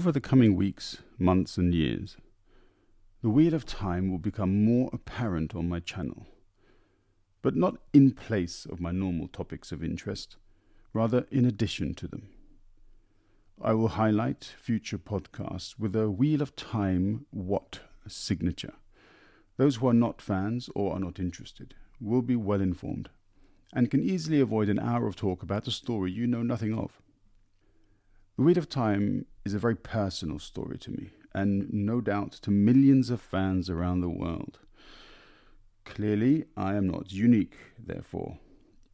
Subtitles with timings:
[0.00, 2.16] Over the coming weeks, months, and years,
[3.20, 6.26] the wheel of time will become more apparent on my channel,
[7.42, 10.36] but not in place of my normal topics of interest,
[10.94, 12.30] rather in addition to them.
[13.60, 18.76] I will highlight future podcasts with a Wheel of Time What signature.
[19.58, 23.10] Those who are not fans or are not interested will be well informed
[23.74, 27.02] and can easily avoid an hour of talk about a story you know nothing of.
[28.40, 32.50] The Wheel of Time is a very personal story to me, and no doubt to
[32.50, 34.60] millions of fans around the world.
[35.84, 38.38] Clearly, I am not unique, therefore,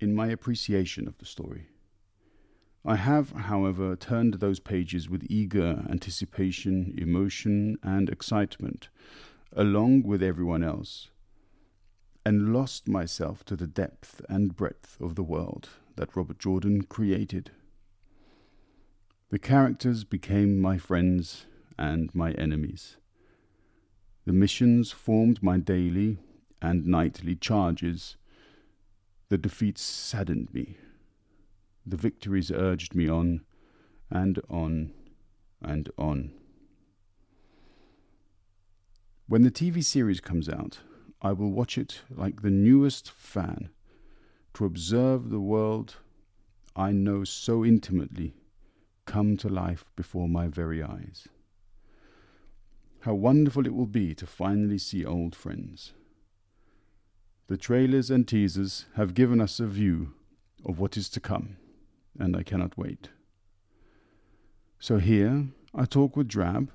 [0.00, 1.68] in my appreciation of the story.
[2.84, 8.88] I have, however, turned those pages with eager anticipation, emotion, and excitement,
[9.52, 11.10] along with everyone else,
[12.24, 17.52] and lost myself to the depth and breadth of the world that Robert Jordan created.
[19.28, 21.46] The characters became my friends
[21.76, 22.96] and my enemies.
[24.24, 26.18] The missions formed my daily
[26.62, 28.16] and nightly charges.
[29.28, 30.76] The defeats saddened me.
[31.84, 33.40] The victories urged me on
[34.10, 34.92] and on
[35.60, 36.30] and on.
[39.26, 40.78] When the TV series comes out,
[41.20, 43.70] I will watch it like the newest fan
[44.54, 45.96] to observe the world
[46.76, 48.34] I know so intimately
[49.06, 51.28] come to life before my very eyes.
[53.00, 55.92] How wonderful it will be to finally see old friends.
[57.46, 60.12] The trailers and teasers have given us a view
[60.64, 61.56] of what is to come,
[62.18, 63.08] and I cannot wait.
[64.80, 66.70] So here I talk with Drab,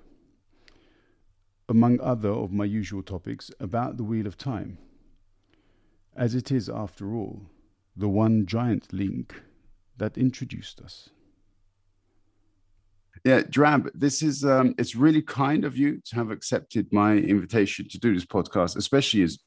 [1.68, 4.78] among other of my usual topics, about the Wheel of Time,
[6.16, 7.42] as it is, after all,
[7.96, 9.42] the one giant link
[9.98, 11.10] that introduced us.
[13.24, 17.88] Yeah, Drab, this is um, it's really kind of you to have accepted my invitation
[17.90, 19.38] to do this podcast, especially as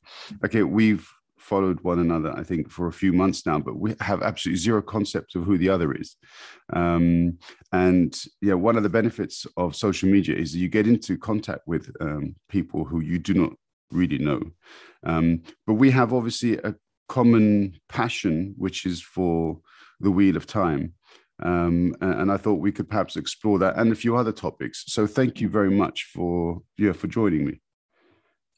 [0.44, 1.08] okay, we've
[1.44, 4.80] followed one another, I think, for a few months now, but we have absolutely zero
[4.80, 6.16] concept of who the other is.
[6.72, 7.38] Um,
[7.72, 11.91] and yeah, one of the benefits of social media is you get into contact with
[12.00, 13.52] um, people who you do not
[13.91, 14.41] really know.
[15.04, 16.75] Um, but we have obviously a
[17.08, 19.60] common passion, which is for
[20.00, 20.94] the wheel of time.
[21.43, 24.84] Um, and I thought we could perhaps explore that and a few other topics.
[24.87, 27.61] So thank you very much for yeah for joining me.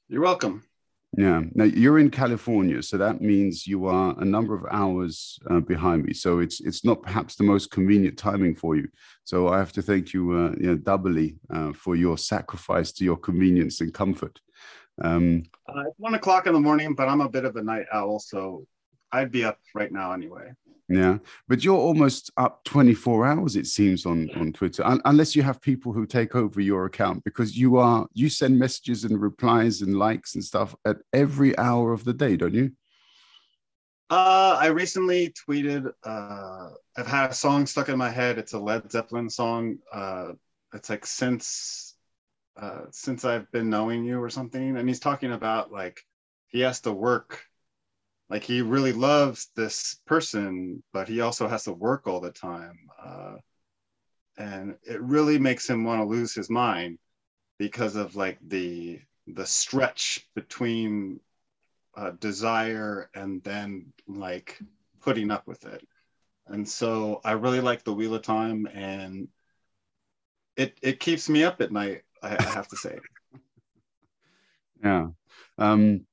[0.09, 0.63] You're welcome.
[1.17, 1.43] Yeah.
[1.55, 6.05] Now you're in California, so that means you are a number of hours uh, behind
[6.05, 6.13] me.
[6.13, 8.89] So it's it's not perhaps the most convenient timing for you.
[9.25, 13.05] So I have to thank you, uh, you know, doubly uh, for your sacrifice to
[13.05, 14.39] your convenience and comfort.
[15.03, 17.87] Um, uh, it's one o'clock in the morning, but I'm a bit of a night
[17.93, 18.67] owl, so
[19.11, 20.53] I'd be up right now anyway.
[20.89, 25.43] Yeah, but you're almost up 24 hours, it seems, on on Twitter, Un- unless you
[25.43, 29.83] have people who take over your account because you are you send messages and replies
[29.83, 32.71] and likes and stuff at every hour of the day, don't you?
[34.09, 35.93] Uh, I recently tweeted.
[36.05, 38.39] Uh, I've had a song stuck in my head.
[38.39, 39.79] It's a Led Zeppelin song.
[39.93, 40.33] Uh,
[40.73, 41.97] it's like since
[42.57, 46.01] uh, since I've been knowing you or something, and he's talking about like
[46.47, 47.43] he has to work
[48.29, 52.79] like he really loves this person but he also has to work all the time
[53.05, 53.37] uh,
[54.39, 56.99] and it really makes him want to lose his mind
[57.59, 61.21] because of like the the stretch between
[61.97, 64.59] uh, desire and then like
[65.01, 65.87] putting up with it.
[66.47, 69.29] And so i really like the wheel of time and
[70.57, 72.99] it it keeps me up at night i, I have to say.
[74.85, 75.09] Yeah.
[75.57, 76.07] Um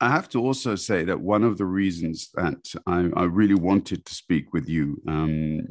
[0.00, 4.04] I have to also say that one of the reasons that I, I really wanted
[4.04, 5.62] to speak with you, um,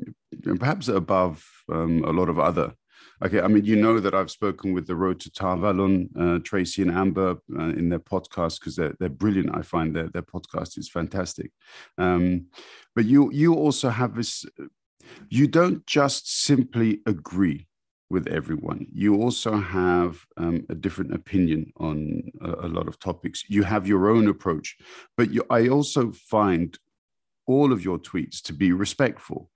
[0.59, 2.73] perhaps above um, a lot of other,
[3.23, 6.39] okay, I mean, you know that I've spoken with the Road to Tar Valon, uh,
[6.43, 9.55] Tracy and Amber uh, in their podcast because they're, they're brilliant.
[9.55, 11.51] I find their, their podcast is fantastic.
[11.99, 12.47] Um,
[12.95, 14.43] but you, you also have this,
[15.29, 17.67] you don't just simply agree
[18.09, 18.87] with everyone.
[18.93, 23.43] You also have um, a different opinion on a, a, lot of topics.
[23.47, 24.77] You have your own approach,
[25.17, 26.77] but you, I also find
[27.47, 29.49] all of your tweets to be respectful.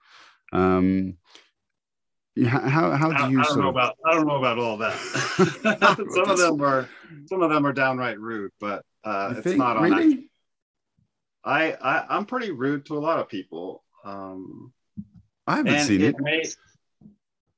[0.52, 1.18] Um,
[2.46, 3.40] how, how do you?
[3.40, 4.98] I, I don't know about I don't know about all that.
[6.14, 6.88] some of them are
[7.26, 10.32] some of them are downright rude, but uh, it's think, not on really?
[11.44, 13.84] I, I I'm pretty rude to a lot of people.
[14.06, 14.74] Um,
[15.46, 16.16] I haven't seen it.
[16.16, 16.20] it.
[16.20, 16.44] May,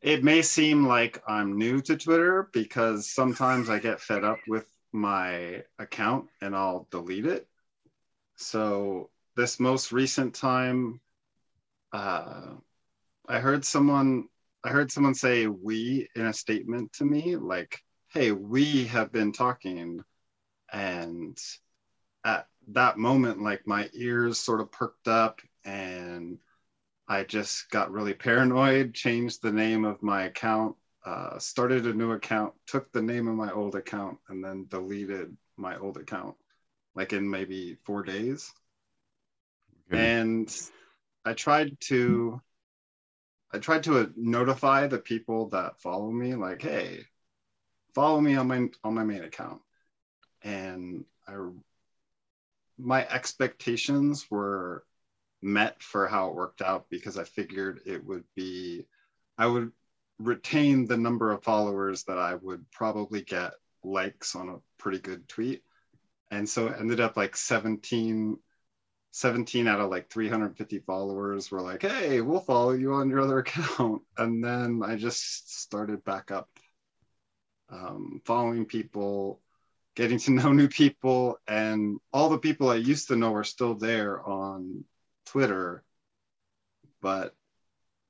[0.01, 4.65] it may seem like I'm new to Twitter because sometimes I get fed up with
[4.91, 7.47] my account and I'll delete it.
[8.35, 10.99] So this most recent time,
[11.93, 12.55] uh,
[13.27, 14.27] I heard someone
[14.63, 17.79] I heard someone say we in a statement to me, like,
[18.13, 20.03] hey, we have been talking.
[20.71, 21.37] And
[22.23, 26.37] at that moment, like my ears sort of perked up and
[27.11, 32.13] I just got really paranoid, changed the name of my account, uh, started a new
[32.13, 36.35] account, took the name of my old account, and then deleted my old account
[36.95, 38.53] like in maybe four days.
[39.91, 40.19] Okay.
[40.19, 40.57] And
[41.25, 42.41] I tried to
[43.51, 47.01] I tried to uh, notify the people that follow me, like, hey,
[47.93, 49.59] follow me on my on my main account.
[50.43, 51.33] And I
[52.77, 54.85] my expectations were
[55.41, 58.85] met for how it worked out because I figured it would be
[59.37, 59.71] I would
[60.19, 63.53] retain the number of followers that I would probably get
[63.83, 65.63] likes on a pretty good tweet.
[66.29, 68.37] And so it ended up like 17
[69.11, 73.39] 17 out of like 350 followers were like, hey, we'll follow you on your other
[73.39, 74.01] account.
[74.17, 76.49] And then I just started back up
[77.69, 79.41] um, following people,
[79.95, 81.37] getting to know new people.
[81.47, 84.85] And all the people I used to know are still there on
[85.25, 85.83] Twitter.
[87.01, 87.35] But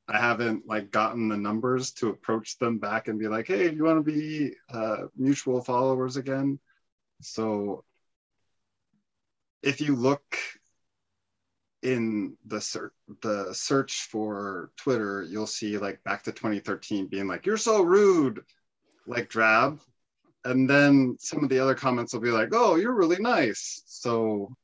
[0.08, 3.76] I haven't like gotten the numbers to approach them back and be like, hey, do
[3.76, 6.60] you want to be uh, mutual followers again?
[7.22, 7.86] So
[9.64, 10.24] if you look
[11.82, 17.46] in the search the search for Twitter, you'll see like back to 2013 being like,
[17.46, 18.44] "You're so rude,"
[19.08, 19.80] like drab,
[20.46, 24.56] and then some of the other comments will be like, "Oh, you're really nice." So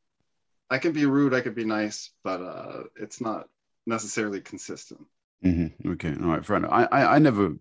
[0.69, 3.47] I can be rude, I could be nice, but uh, it's not
[3.85, 5.01] necessarily consistent.
[5.43, 5.91] Mm-hmm.
[5.93, 6.71] Okay, all right, enough.
[6.71, 7.53] I, I, I never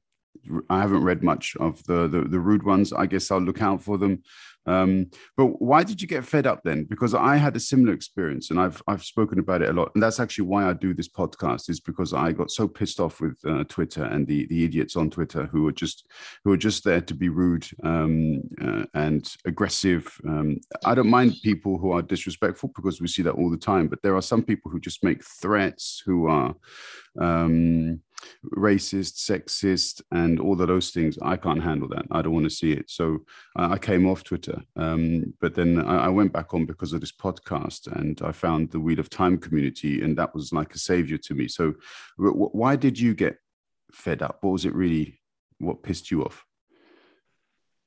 [0.69, 2.93] I haven't read much of the, the, the rude ones.
[2.93, 4.23] I guess I'll look out for them.
[4.67, 6.85] Um, but why did you get fed up then?
[6.85, 10.03] Because I had a similar experience, and I've I've spoken about it a lot, and
[10.03, 11.71] that's actually why I do this podcast.
[11.71, 15.11] Is because I got so pissed off with uh, Twitter and the the idiots on
[15.11, 16.07] Twitter who are just
[16.45, 20.21] who are just there to be rude um, uh, and aggressive.
[20.27, 23.89] Um, I don't mind people who are disrespectful because we see that all the time,
[23.89, 26.55] but there are some people who just make threats who are
[27.21, 28.01] um,
[28.55, 31.19] racist, sexist, and all of those things.
[31.23, 32.07] I can't handle that.
[32.11, 32.91] I don't want to see it.
[32.91, 33.19] So
[33.59, 34.56] uh, I came off Twitter.
[34.77, 38.71] Um, but then I, I, went back on because of this podcast and I found
[38.71, 41.49] the Wheel of Time community, and that was like a savior to me.
[41.49, 41.75] So
[42.19, 43.39] w- why did you get
[43.93, 44.39] fed up?
[44.41, 45.21] What was it really?
[45.59, 46.45] What pissed you off?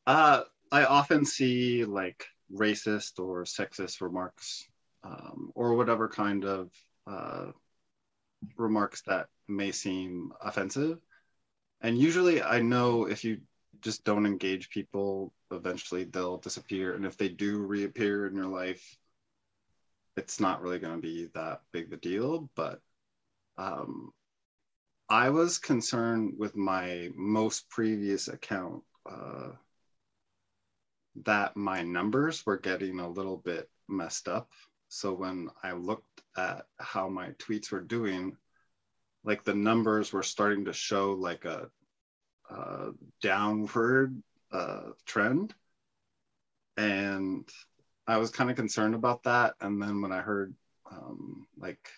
[0.07, 4.67] Uh, I often see like racist or sexist remarks
[5.03, 6.71] um, or whatever kind of
[7.07, 7.47] uh,
[8.57, 10.99] remarks that may seem offensive.
[11.81, 13.41] And usually I know if you
[13.81, 16.95] just don't engage people, eventually they'll disappear.
[16.95, 18.97] And if they do reappear in your life,
[20.17, 22.49] it's not really going to be that big of a deal.
[22.55, 22.81] But
[23.57, 24.11] um,
[25.09, 29.49] I was concerned with my most previous account uh,
[31.25, 34.49] that my numbers were getting a little bit messed up.
[34.87, 38.37] So when I looked at how my tweets were doing,
[39.23, 41.69] like the numbers were starting to show like a,
[42.49, 42.91] a
[43.21, 45.53] downward uh, trend.
[46.77, 47.47] And
[48.07, 49.55] I was kind of concerned about that.
[49.61, 50.53] And then when I heard
[50.91, 51.89] um, like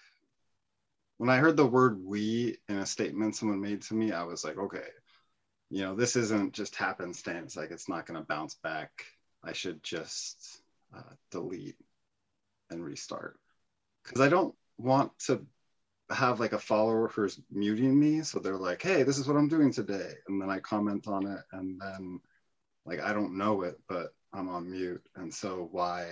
[1.17, 4.43] when I heard the word we in a statement someone made to me, I was
[4.43, 4.88] like, okay,
[5.70, 7.55] you know, this isn't just happenstance.
[7.55, 9.05] Like it's not going to bounce back.
[9.43, 10.62] I should just
[10.96, 11.77] uh, delete
[12.70, 13.39] and restart
[14.03, 15.46] because I don't want to
[16.10, 19.48] have like a follower who's muting me so they're like hey this is what i'm
[19.48, 22.20] doing today and then i comment on it and then
[22.85, 26.05] like i don't know it but i'm on mute and so why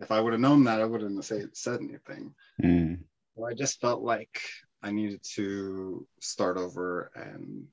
[0.00, 2.98] if i would have known that i wouldn't have say, said anything mm.
[3.34, 4.40] well, i just felt like
[4.82, 7.66] i needed to start over and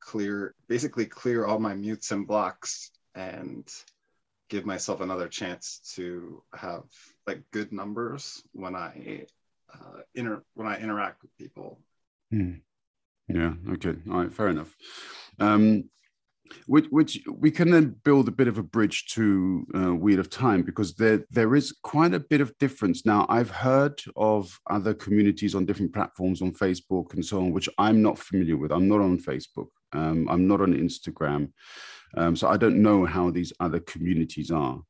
[0.00, 3.72] clear basically clear all my mutes and blocks and
[4.50, 6.82] give myself another chance to have
[7.26, 9.24] like good numbers when i
[9.74, 11.78] uh, inter when I interact with people.
[12.30, 12.54] Hmm.
[13.28, 13.54] Yeah.
[13.72, 13.94] Okay.
[14.10, 14.32] All right.
[14.32, 14.74] Fair enough.
[15.40, 15.84] Um,
[16.66, 20.30] which, which we can then build a bit of a bridge to uh, Wheel of
[20.30, 23.06] Time because there there is quite a bit of difference.
[23.06, 27.68] Now I've heard of other communities on different platforms on Facebook and so on, which
[27.78, 28.72] I'm not familiar with.
[28.72, 29.68] I'm not on Facebook.
[29.92, 31.52] Um, I'm not on Instagram,
[32.16, 34.80] um, so I don't know how these other communities are.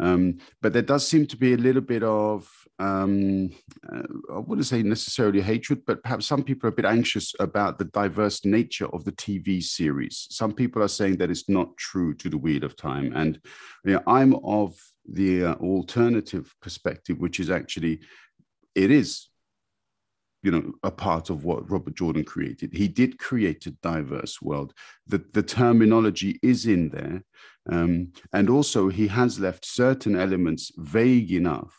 [0.00, 3.50] Um, but there does seem to be a little bit of, um,
[3.92, 4.02] uh,
[4.34, 7.84] I wouldn't say necessarily hatred, but perhaps some people are a bit anxious about the
[7.84, 10.26] diverse nature of the TV series.
[10.30, 13.12] Some people are saying that it's not true to the Wheel of Time.
[13.14, 13.38] And
[13.84, 14.74] you know, I'm of
[15.06, 18.00] the uh, alternative perspective, which is actually,
[18.74, 19.29] it is
[20.42, 22.72] you know a part of what robert jordan created.
[22.72, 24.72] He did create a diverse world.
[25.06, 27.22] The, the terminology is in there
[27.70, 31.78] um, and also he has left certain elements vague enough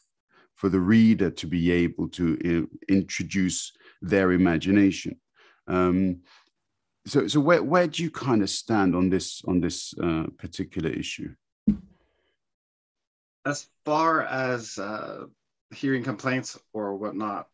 [0.56, 5.20] for the reader to be able to uh, introduce their imagination.
[5.68, 6.22] Um,
[7.08, 10.90] so so where, where do you kind of stand on this on this uh, particular
[10.90, 11.34] issue?
[13.44, 15.26] As far as uh,
[15.74, 17.48] hearing complaints or whatnot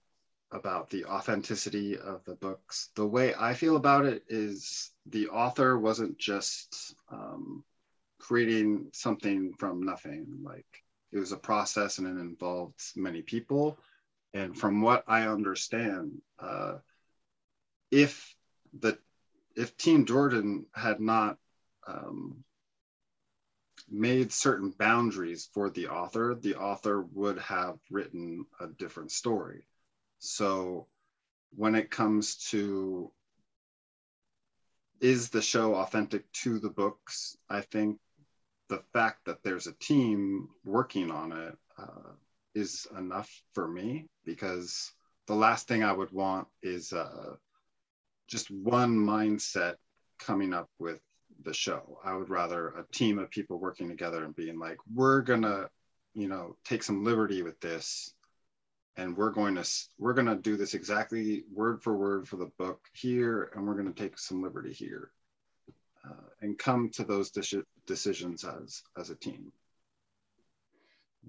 [0.51, 2.89] about the authenticity of the books.
[2.95, 7.63] The way I feel about it is the author wasn't just um,
[8.19, 10.39] creating something from nothing.
[10.43, 10.65] Like
[11.11, 13.77] it was a process and it involved many people.
[14.33, 16.75] And from what I understand, uh,
[17.91, 18.35] if
[18.79, 18.97] the
[19.55, 21.37] if Team Jordan had not
[21.87, 22.43] um,
[23.89, 29.65] made certain boundaries for the author, the author would have written a different story.
[30.19, 30.87] So
[31.55, 33.11] when it comes to
[34.99, 37.99] is the show authentic to the books, I think
[38.69, 42.11] the fact that there's a team working on it uh,
[42.55, 44.91] is enough for me because
[45.27, 47.35] the last thing I would want is uh,
[48.27, 49.75] just one mindset
[50.19, 50.99] coming up with
[51.43, 51.99] the show.
[52.03, 55.69] I would rather a team of people working together and being like, we're gonna,
[56.13, 58.13] you know, take some liberty with this
[58.97, 62.51] and we're going to we're going to do this exactly word for word for the
[62.57, 65.11] book here and we're going to take some liberty here
[66.05, 69.51] uh, and come to those de- decisions as as a team.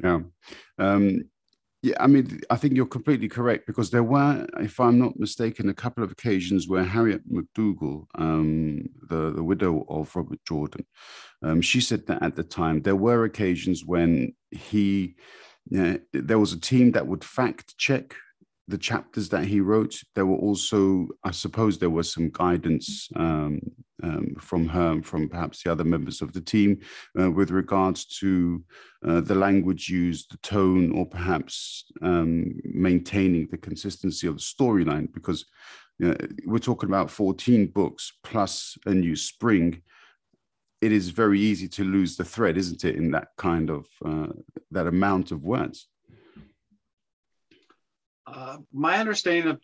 [0.03, 0.21] Yeah.
[0.79, 1.25] Um,
[1.83, 5.69] yeah i mean i think you're completely correct because there were if i'm not mistaken
[5.69, 10.85] a couple of occasions where harriet mcdougal um, the, the widow of robert jordan
[11.43, 15.15] um, she said that at the time there were occasions when he
[15.71, 18.15] yeah, there was a team that would fact check
[18.69, 20.01] the chapters that he wrote.
[20.15, 23.61] There were also, I suppose, there was some guidance um,
[24.03, 26.81] um, from her, from perhaps the other members of the team,
[27.19, 28.63] uh, with regards to
[29.07, 35.13] uh, the language used, the tone, or perhaps um, maintaining the consistency of the storyline.
[35.13, 35.47] Because
[35.99, 39.83] you know, we're talking about 14 books plus a new spring
[40.81, 44.29] it is very easy to lose the thread, isn't it, in that kind of uh,
[44.71, 45.89] that amount of words?
[48.27, 49.61] Uh, my understanding of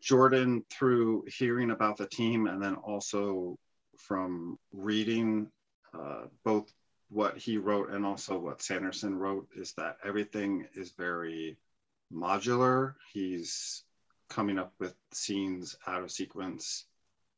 [0.00, 3.58] Jordan through hearing about the team and then also
[3.98, 5.48] from reading
[5.94, 6.70] uh, both
[7.08, 11.56] what he wrote and also what Sanderson wrote is that everything is very
[12.12, 12.94] modular.
[13.12, 13.82] He's
[14.28, 16.84] coming up with scenes out of sequence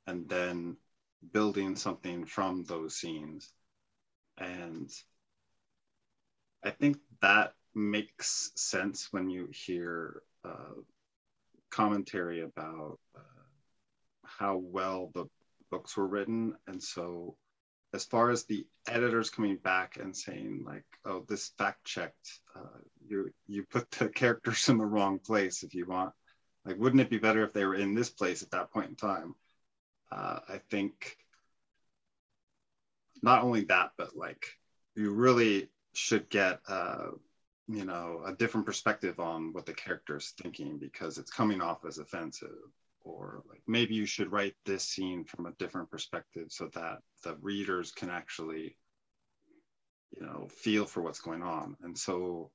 [0.07, 0.77] and then
[1.33, 3.53] building something from those scenes.
[4.39, 4.91] And
[6.65, 10.75] I think that makes sense when you hear uh,
[11.71, 13.21] commentary about uh,
[14.25, 15.27] how well the
[15.71, 16.55] books were written.
[16.67, 17.37] And so,
[17.93, 22.81] as far as the editors coming back and saying like, "Oh, this fact checked," uh,
[23.07, 25.63] you you put the characters in the wrong place.
[25.63, 26.13] If you want,
[26.65, 28.97] like, wouldn't it be better if they were in this place at that point in
[28.97, 29.35] time?
[30.11, 31.17] Uh, I think
[33.23, 34.47] not only that, but like
[34.95, 37.09] you really should get uh,
[37.69, 41.85] you know a different perspective on what the character is thinking because it's coming off
[41.85, 42.71] as offensive
[43.01, 47.37] or like maybe you should write this scene from a different perspective so that the
[47.37, 48.77] readers can actually
[50.19, 51.77] you know feel for what's going on.
[51.83, 52.51] And so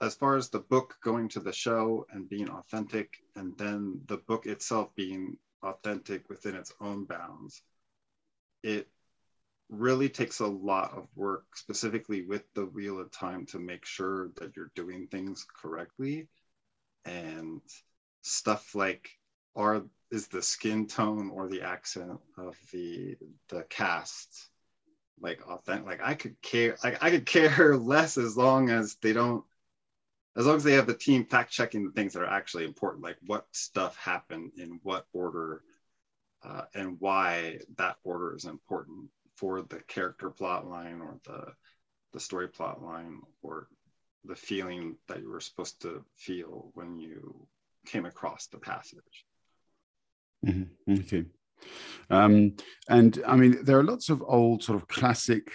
[0.00, 4.18] as far as the book going to the show and being authentic, and then the
[4.18, 7.62] book itself being authentic within its own bounds,
[8.62, 8.88] it
[9.68, 14.30] really takes a lot of work, specifically with the Wheel of Time, to make sure
[14.36, 16.28] that you're doing things correctly.
[17.04, 17.60] And
[18.22, 19.10] stuff like
[19.56, 23.16] are is the skin tone or the accent of the
[23.48, 24.48] the cast
[25.20, 29.12] like authentic like i could care like i could care less as long as they
[29.12, 29.44] don't
[30.38, 33.02] as long as they have the team fact checking the things that are actually important,
[33.02, 35.62] like what stuff happened in what order
[36.44, 41.52] uh, and why that order is important for the character plot line or the
[42.12, 43.68] the story plot line or
[44.24, 47.46] the feeling that you were supposed to feel when you
[47.86, 49.26] came across the passage.
[50.46, 50.94] Mm-hmm.
[51.00, 51.24] Okay.
[52.10, 52.54] Um,
[52.88, 55.50] and I mean, there are lots of old sort of classic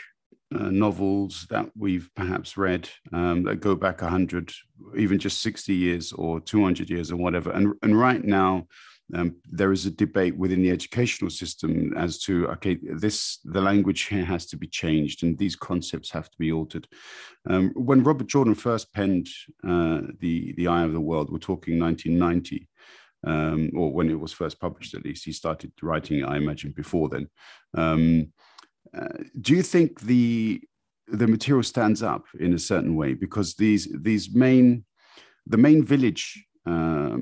[0.55, 4.51] uh, novels that we've perhaps read um, that go back 100,
[4.97, 7.51] even just 60 years or 200 years or whatever.
[7.51, 8.67] And, and right now,
[9.13, 14.03] um, there is a debate within the educational system as to okay this the language
[14.03, 16.87] here has to be changed and these concepts have to be altered
[17.49, 19.27] um, when robert jordan first penned
[19.67, 22.67] uh, the the eye of the world we're talking 1990
[23.25, 27.09] um, or when it was first published at least he started writing i imagine before
[27.09, 27.27] then
[27.75, 28.31] um,
[28.97, 30.61] uh, do you think the
[31.07, 33.13] the material stands up in a certain way?
[33.13, 34.85] Because these these main
[35.45, 37.17] the main village uh,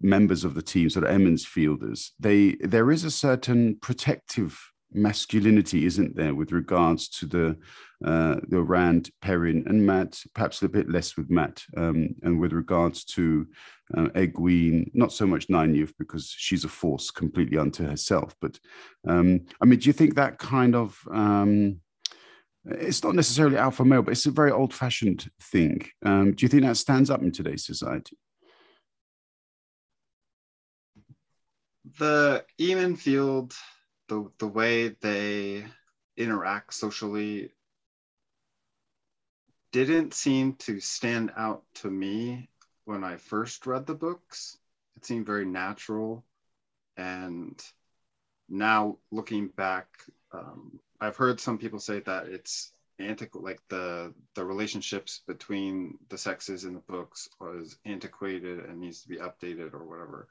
[0.00, 4.58] members of the team, sort of Emond's Fielders, they there is a certain protective
[4.94, 7.56] masculinity, isn't there, with regards to the
[8.04, 12.52] uh, the Rand, Perrin, and Mat, perhaps a bit less with Mat, um, and with
[12.52, 13.46] regards to
[13.96, 18.34] uh, Egwene, not so much Nynaeve because she's a force completely unto herself.
[18.40, 18.58] But
[19.08, 21.80] um, I mean, do you think that kind of um,
[22.66, 25.86] it's not necessarily alpha male, but it's a very old-fashioned thing.
[26.04, 28.16] Um, do you think that stands up in today's society?
[31.98, 33.54] the Emond's Field,
[34.08, 35.64] the the way they
[36.16, 37.52] interact socially
[39.72, 42.48] didn't seem to stand out to me
[42.84, 44.56] when I first read the books.
[44.96, 46.24] It seemed very natural.
[46.96, 47.60] And
[48.48, 49.88] now looking back,
[50.32, 56.18] um, I've heard some people say that it's antiquated, like the the relationships between the
[56.18, 60.28] sexes in the books was antiquated and needs to be updated or whatever.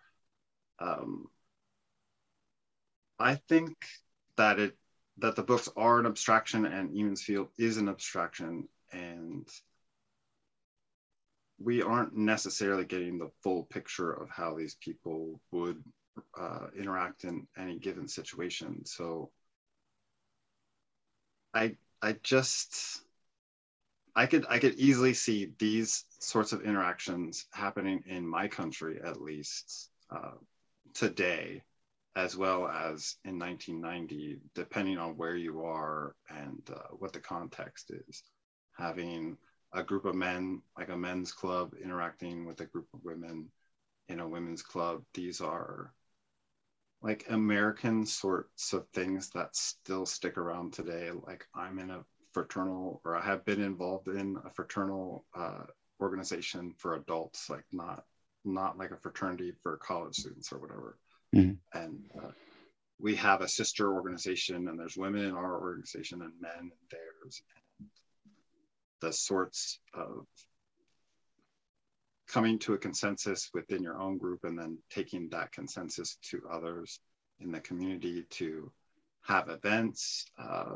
[0.79, 1.27] Um,
[3.23, 3.73] I think
[4.35, 4.77] that it
[5.19, 9.47] that the books are an abstraction and Emond's Field is an abstraction and
[11.57, 15.81] we aren't necessarily getting the full picture of how these people would
[16.37, 18.85] uh, interact in any given situation.
[18.85, 19.31] So
[21.53, 23.03] I I just
[24.17, 29.21] I could I could easily see these sorts of interactions happening in my country at
[29.21, 30.37] least uh,
[30.93, 31.63] today
[32.15, 37.91] as well as in 1990, depending on where you are and uh, what the context
[38.07, 38.23] is.
[38.77, 39.37] Having
[39.73, 43.49] a group of men, like a men's club, interacting with a group of women
[44.09, 45.91] in a women's club, these are
[47.01, 51.09] like American sorts of things that still stick around today.
[51.25, 55.63] Like I'm in a fraternal, or I have been involved in a fraternal uh,
[55.99, 58.03] organization for adults, like not
[58.45, 60.97] not like a fraternity for college students or whatever
[61.33, 61.79] Mm-hmm.
[61.79, 62.31] And uh,
[62.99, 67.41] we have a sister organization, and there's women in our organization and men in theirs.
[67.79, 67.89] And
[69.01, 70.25] the sorts of
[72.27, 76.99] coming to a consensus within your own group and then taking that consensus to others
[77.39, 78.71] in the community to
[79.23, 80.75] have events, uh,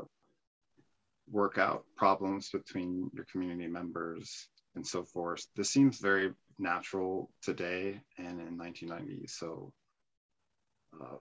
[1.30, 5.46] work out problems between your community members, and so forth.
[5.56, 9.26] This seems very natural today and in 1990.
[9.26, 9.72] So
[11.00, 11.16] uh,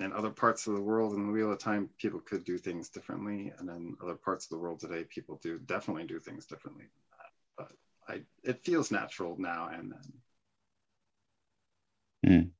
[0.00, 2.88] in other parts of the world in the wheel of time people could do things
[2.88, 3.52] differently.
[3.58, 6.86] And in other parts of the world today people do definitely do things differently
[7.58, 7.72] but
[8.08, 10.12] i it feels natural now and then.
[12.26, 12.50] Mm.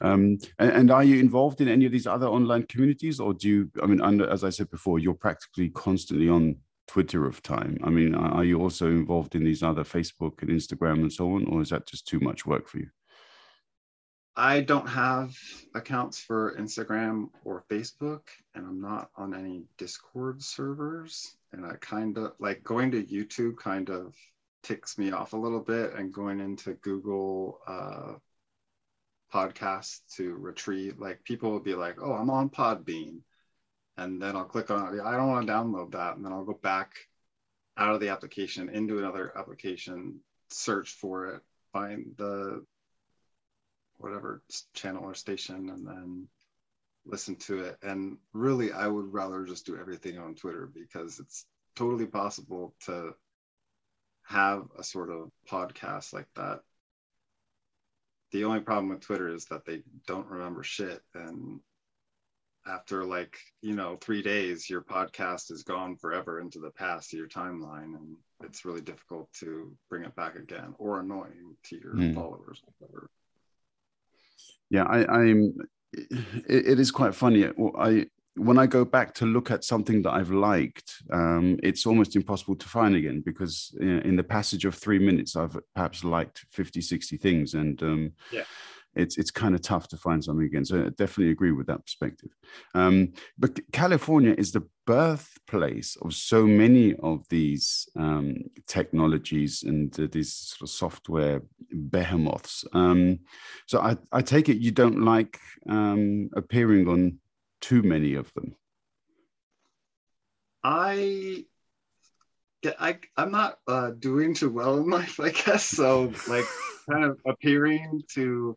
[0.00, 3.48] um, and, and, are you involved in any of these other online communities or do
[3.48, 7.78] you i mean under, as i said before you're practically constantly on twitter of time.
[7.82, 11.46] I mean are you also involved in these other facebook and instagram and so on
[11.46, 12.88] or is that just too much work for you
[14.38, 15.34] I don't have
[15.74, 18.20] accounts for Instagram or Facebook,
[18.54, 21.36] and I'm not on any Discord servers.
[21.52, 24.14] And I kind of like going to YouTube, kind of
[24.62, 28.12] ticks me off a little bit, and going into Google uh,
[29.32, 30.98] podcasts to retrieve.
[30.98, 33.22] Like people will be like, "Oh, I'm on Podbean,"
[33.96, 35.00] and then I'll click on it.
[35.02, 36.94] I don't want to download that, and then I'll go back
[37.78, 40.20] out of the application into another application,
[40.50, 42.64] search for it, find the
[43.98, 44.42] whatever
[44.74, 46.28] channel or station and then
[47.06, 47.78] listen to it.
[47.82, 53.14] And really, I would rather just do everything on Twitter because it's totally possible to
[54.24, 56.60] have a sort of podcast like that.
[58.32, 61.00] The only problem with Twitter is that they don't remember shit.
[61.14, 61.60] And
[62.66, 67.18] after like, you know, three days, your podcast is gone forever into the past of
[67.18, 67.94] your timeline.
[67.94, 72.14] And it's really difficult to bring it back again or annoying to your mm.
[72.14, 72.60] followers.
[72.78, 73.10] Whatever
[74.70, 75.54] yeah i i'm
[75.92, 77.48] it, it is quite funny.
[77.78, 82.16] I when i go back to look at something that i've liked um, it's almost
[82.16, 86.82] impossible to find again because in the passage of three minutes i've perhaps liked 50
[86.82, 88.44] 60 things and um, yeah
[88.96, 90.64] it's it's kind of tough to find something again.
[90.64, 92.30] So I definitely agree with that perspective.
[92.74, 100.06] Um, but California is the birthplace of so many of these um, technologies and uh,
[100.10, 102.64] these sort of software behemoths.
[102.72, 103.20] Um,
[103.66, 107.18] so I, I take it you don't like um, appearing on
[107.60, 108.54] too many of them.
[110.62, 111.44] I
[112.80, 115.64] I I'm not uh, doing too well in life, I guess.
[115.64, 116.46] So like
[116.90, 118.56] kind of appearing to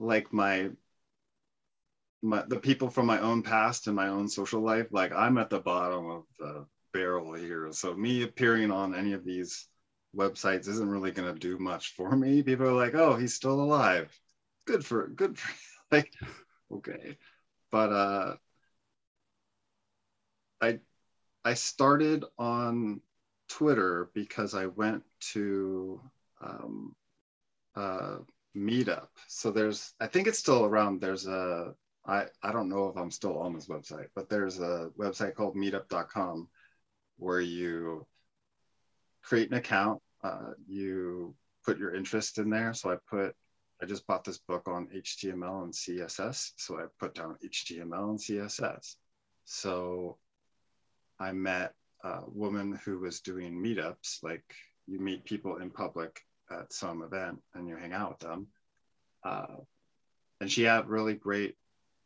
[0.00, 0.70] like my
[2.22, 5.50] my the people from my own past and my own social life, like I'm at
[5.50, 7.68] the bottom of the barrel here.
[7.72, 9.68] So me appearing on any of these
[10.16, 12.42] websites isn't really gonna do much for me.
[12.42, 14.18] People are like, oh, he's still alive.
[14.66, 15.52] Good for good for
[15.92, 16.12] like
[16.72, 17.16] okay.
[17.70, 18.36] But uh
[20.60, 20.80] I
[21.44, 23.00] I started on
[23.48, 26.00] Twitter because I went to
[26.40, 26.94] um,
[27.74, 28.18] uh,
[28.56, 29.08] Meetup.
[29.28, 31.00] So there's, I think it's still around.
[31.00, 31.74] There's a,
[32.06, 35.56] I, I don't know if I'm still on this website, but there's a website called
[35.56, 36.48] meetup.com
[37.18, 38.06] where you
[39.22, 41.34] create an account, uh, you
[41.64, 42.72] put your interest in there.
[42.74, 43.34] So I put,
[43.82, 46.52] I just bought this book on HTML and CSS.
[46.56, 48.96] So I put down HTML and CSS.
[49.44, 50.18] So
[51.18, 54.44] I met a woman who was doing meetups, like
[54.86, 58.46] you meet people in public at some event and you hang out with them.
[59.24, 59.56] Uh,
[60.40, 61.56] and she had really great,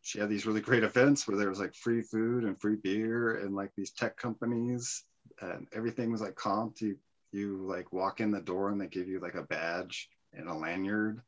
[0.02, 3.38] she had these really great events where there was like free food and free beer
[3.38, 5.04] and like these tech companies
[5.40, 6.80] and everything was like comped.
[6.80, 6.96] You,
[7.32, 10.54] you like walk in the door and they give you like a badge and a
[10.54, 11.20] lanyard.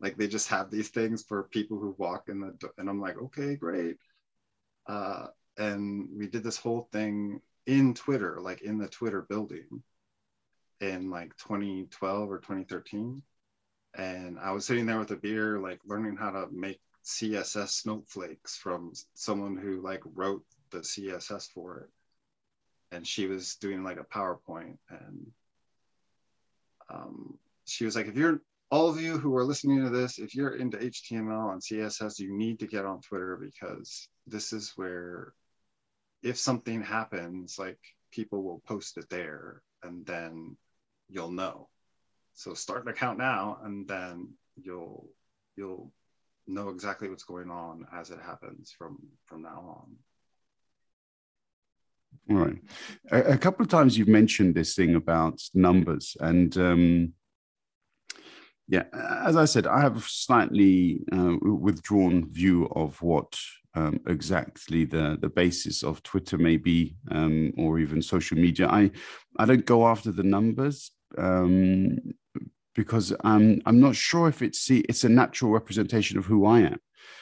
[0.00, 2.72] Like they just have these things for people who walk in the door.
[2.78, 3.96] And I'm like, okay, great.
[4.86, 5.26] Uh,
[5.58, 9.82] and we did this whole thing in Twitter, like in the Twitter building
[10.82, 13.22] in like 2012 or 2013.
[13.94, 18.56] And I was sitting there with a beer, like learning how to make CSS snowflakes
[18.56, 21.90] from someone who like wrote the CSS for it.
[22.94, 24.78] And she was doing like a PowerPoint.
[24.90, 25.30] And
[26.90, 30.34] um, she was like, if you're all of you who are listening to this, if
[30.34, 35.32] you're into HTML and CSS, you need to get on Twitter because this is where
[36.22, 37.78] if something happens, like
[38.10, 40.56] people will post it there and then
[41.12, 41.68] you'll know.
[42.34, 45.08] So start an account now and then you'll
[45.56, 45.92] you'll
[46.46, 49.96] know exactly what's going on as it happens from from now on.
[52.30, 52.58] All right.
[53.10, 57.12] A, a couple of times you've mentioned this thing about numbers and um
[58.68, 58.84] yeah,
[59.26, 63.36] as I said, I have a slightly uh, withdrawn view of what
[63.74, 68.68] um, exactly the the basis of Twitter may be, um, or even social media.
[68.68, 68.90] I
[69.38, 71.98] I don't go after the numbers um,
[72.74, 76.60] because I'm I'm not sure if it's see it's a natural representation of who I
[76.60, 76.80] am.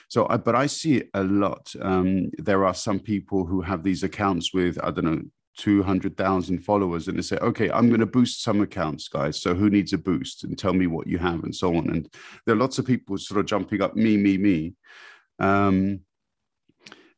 [0.09, 1.72] So, I, but I see it a lot.
[1.81, 5.22] Um, there are some people who have these accounts with I don't know
[5.57, 9.40] 200,000 followers and they say, okay, I'm going to boost some accounts, guys.
[9.40, 10.44] So who needs a boost?
[10.44, 11.90] And tell me what you have and so on.
[11.90, 12.09] And
[12.46, 14.74] there are lots of people sort of jumping up, me, me, me.
[15.38, 16.00] Um,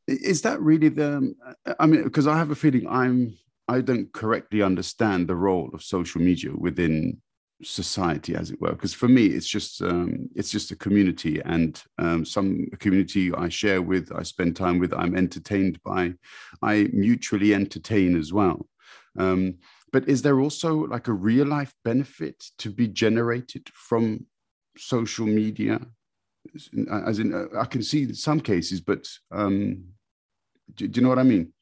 [0.09, 1.35] is that really the
[1.79, 3.37] i mean because i have a feeling i'm
[3.73, 7.17] i don't correctly understand the role of social media within
[7.65, 11.83] society as it were because for me it's just um, it's just a community and
[11.99, 16.13] um, some community i share with i spend time with i'm entertained by.
[16.63, 18.69] I mutually entertain as well.
[19.19, 19.59] Um,
[19.93, 24.27] but is there also like a real life benefit to be generated from
[24.77, 25.81] social media?
[26.55, 29.85] As in uh, i can see some cases but um,
[30.75, 31.53] do, do, you know what i mean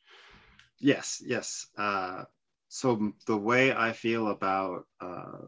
[0.80, 1.66] yes yes.
[1.76, 2.24] Uh,
[2.68, 5.38] so the way i feel about uh,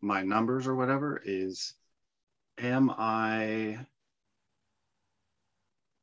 [0.00, 1.74] my numbers or whatever is
[2.58, 3.78] am i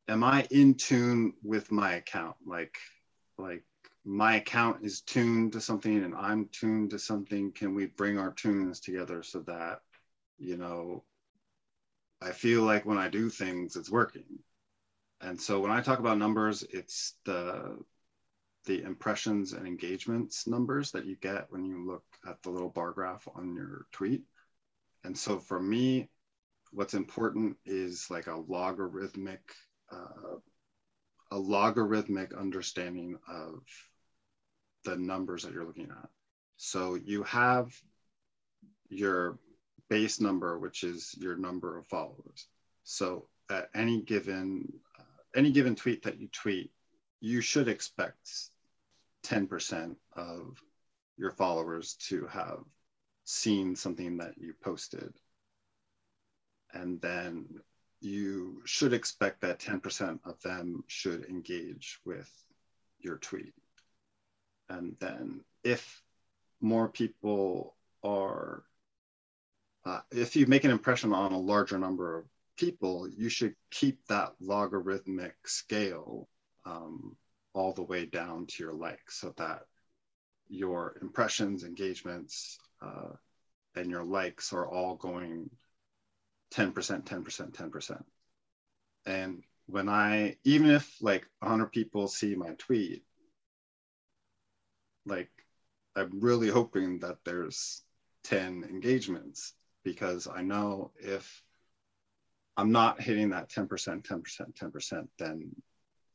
[0.07, 2.35] am i in tune with my account?
[2.45, 2.77] Like
[3.37, 3.63] like
[4.03, 7.51] my account is tuned to something and i'm tuned to something.
[7.51, 9.81] Can we bring our tunes together so that
[10.37, 11.03] you know
[12.21, 14.43] I feel like when I do things, it's working.
[15.21, 17.77] And so when I talk about numbers, it's the
[18.65, 22.91] the impressions and engagements numbers that you get when you look at the little bar
[22.91, 24.23] graph on your tweet.
[25.03, 26.09] And so for me,
[26.71, 29.41] what's important is like a logarithmic
[29.91, 30.37] uh,
[31.31, 33.61] a logarithmic understanding of
[34.83, 36.09] the numbers that you're looking at.
[36.57, 37.73] So you have
[38.89, 39.39] your
[39.89, 42.47] base number, which is your number of followers.
[42.83, 45.03] So at any given uh,
[45.35, 46.71] any given tweet that you tweet,
[47.19, 48.50] you should expect
[49.23, 50.61] 10% of
[51.17, 52.59] your followers to have
[53.23, 55.13] seen something that you posted.
[56.73, 57.61] And then
[57.99, 62.29] you should expect that 10% of them should engage with
[62.99, 63.53] your tweet.
[64.69, 66.01] And then if
[66.61, 68.63] more people are,
[69.85, 72.25] uh, if you make an impression on a larger number of
[72.57, 76.27] people, you should keep that logarithmic scale
[76.65, 77.15] um,
[77.53, 79.61] all the way down to your likes so that
[80.47, 83.09] your impressions, engagements, uh,
[83.75, 85.49] and your likes are all going
[86.53, 88.03] 10%, 10%, 10%.
[89.05, 93.03] And when I, even if like 100 people see my tweet,
[95.05, 95.31] like
[95.95, 97.81] I'm really hoping that there's
[98.25, 101.43] 10 engagements because I know if
[102.57, 105.51] I'm not hitting that 10%, 10%, 10%, then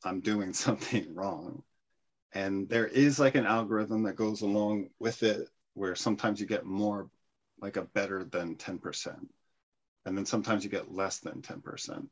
[0.03, 1.63] I'm doing something wrong.
[2.33, 6.65] And there is like an algorithm that goes along with it where sometimes you get
[6.65, 7.09] more
[7.59, 9.27] like a better than 10%.
[10.05, 12.07] And then sometimes you get less than 10%.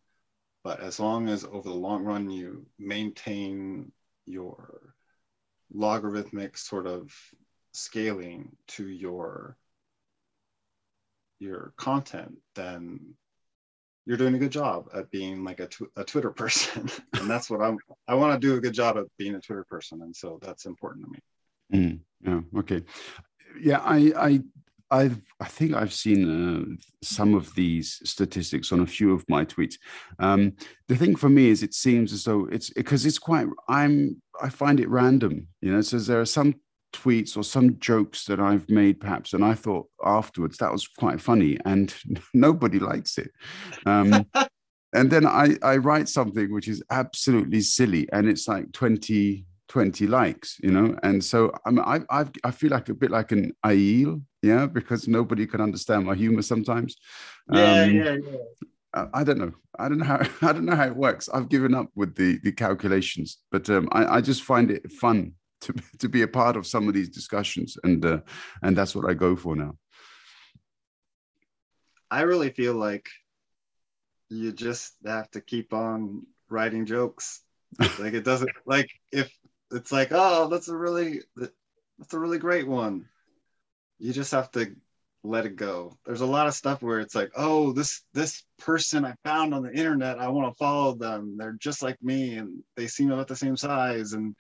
[0.64, 3.92] But as long as over the long run you maintain
[4.26, 4.96] your
[5.72, 7.14] logarithmic sort of
[7.74, 9.58] scaling to your
[11.40, 13.14] your content, then
[14.06, 16.90] you're doing a good job at being like a, tw- a Twitter person.
[17.14, 19.64] and that's what I'm, I want to do a good job at being a Twitter
[19.64, 20.02] person.
[20.02, 21.20] And so that's important to me.
[21.74, 22.60] Mm, yeah.
[22.60, 22.84] Okay.
[23.60, 23.80] Yeah.
[23.80, 24.42] I, I,
[24.92, 29.44] I've, I think I've seen uh, some of these statistics on a few of my
[29.44, 29.76] tweets.
[30.20, 30.54] Um,
[30.88, 33.48] the thing for me is, it seems as though it's because it's quite.
[33.68, 34.22] I'm.
[34.40, 35.48] I find it random.
[35.62, 36.56] You know, so there are some
[36.96, 41.20] tweets or some jokes that I've made, perhaps, and I thought afterwards that was quite
[41.22, 41.94] funny, and
[42.34, 43.32] nobody likes it.
[43.86, 44.26] Um,
[44.94, 50.08] and then I, I write something which is absolutely silly, and it's like 20, 20
[50.08, 50.98] likes, you know.
[51.04, 54.66] And so I mean, I, I've, I feel like a bit like an Aiel, yeah,
[54.66, 56.96] because nobody can understand my humor sometimes.
[57.52, 59.06] Yeah, um, yeah, yeah.
[59.14, 59.52] I don't know.
[59.78, 61.28] I don't know how I don't know how it works.
[61.28, 65.34] I've given up with the the calculations, but um, I, I just find it fun
[65.66, 68.20] to to be a part of some of these discussions, and uh,
[68.62, 69.76] and that's what I go for now.
[72.10, 73.10] I really feel like
[74.30, 77.42] you just have to keep on writing jokes.
[78.00, 79.30] like it doesn't like if
[79.72, 83.08] it's like oh that's a really that's a really great one.
[84.00, 84.76] You just have to
[85.24, 85.98] let it go.
[86.06, 89.64] There's a lot of stuff where it's like, oh, this this person I found on
[89.64, 91.36] the internet, I want to follow them.
[91.38, 94.36] They're just like me, and they seem about the same size, and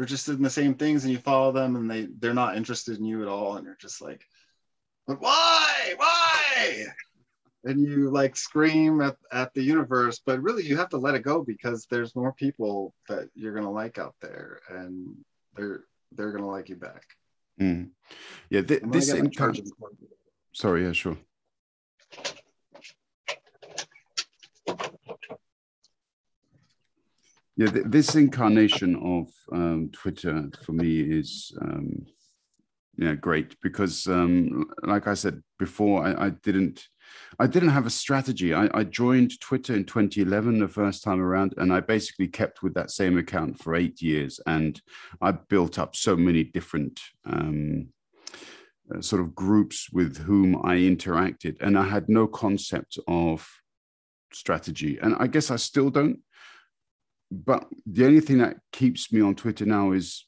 [0.00, 2.96] they're just in the same things and you follow them and they they're not interested
[2.96, 3.56] in you at all.
[3.56, 4.26] And you're just like
[5.06, 5.92] but why?
[5.98, 6.86] Why?
[7.64, 11.22] And you like scream at, at the universe but really you have to let it
[11.22, 15.18] go because there's more people that you're going to like out there and
[15.54, 17.04] they're they're going to like you back.
[17.60, 17.90] Mm.
[18.48, 19.66] yeah th- this incarnation
[20.54, 21.18] sorry yeah sure
[27.60, 32.06] yeah, th- this incarnation of um, Twitter for me is um,
[32.96, 36.88] yeah great because, um, like I said before, I, I, didn't
[37.38, 38.54] I didn't have a strategy.
[38.54, 42.72] I, I, joined Twitter in 2011 the first time around, and I basically kept with
[42.74, 44.80] that same account for eight years, and
[45.20, 46.98] I built up so many different.
[47.26, 47.88] Um,
[48.92, 53.48] uh, sort of groups with whom I interacted, and I had no concept of
[54.32, 56.18] strategy, and I guess I still don't
[57.30, 60.26] but the only thing that keeps me on Twitter now is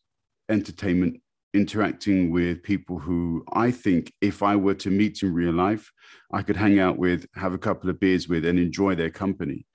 [0.48, 1.20] entertainment,
[1.52, 5.90] interacting with people who I think if I were to meet in real life,
[6.32, 9.66] I could hang out with, have a couple of beers with, and enjoy their company.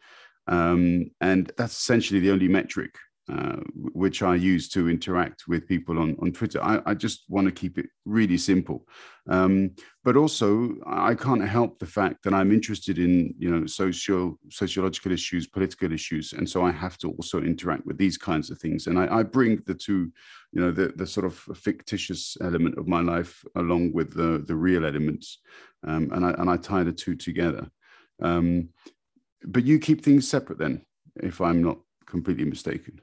[0.48, 2.96] Um, and that's essentially the only metric
[3.30, 6.64] uh, which I use to interact with people on, on Twitter.
[6.64, 8.88] I, I just want to keep it really simple.
[9.28, 9.72] Um,
[10.06, 15.12] but also, I can't help the fact that I'm interested in, you know, social, sociological
[15.12, 16.32] issues, political issues.
[16.32, 18.88] And so I have to also interact with these kinds of things.
[18.88, 20.10] And I, I bring the two,
[20.54, 24.56] you know, the, the sort of fictitious element of my life along with the, the
[24.56, 25.40] real elements.
[25.86, 27.70] Um, and, I, and I tie the two together.
[28.22, 28.70] Um,
[29.44, 30.86] but you keep things separate then,
[31.18, 33.02] if I'm not completely mistaken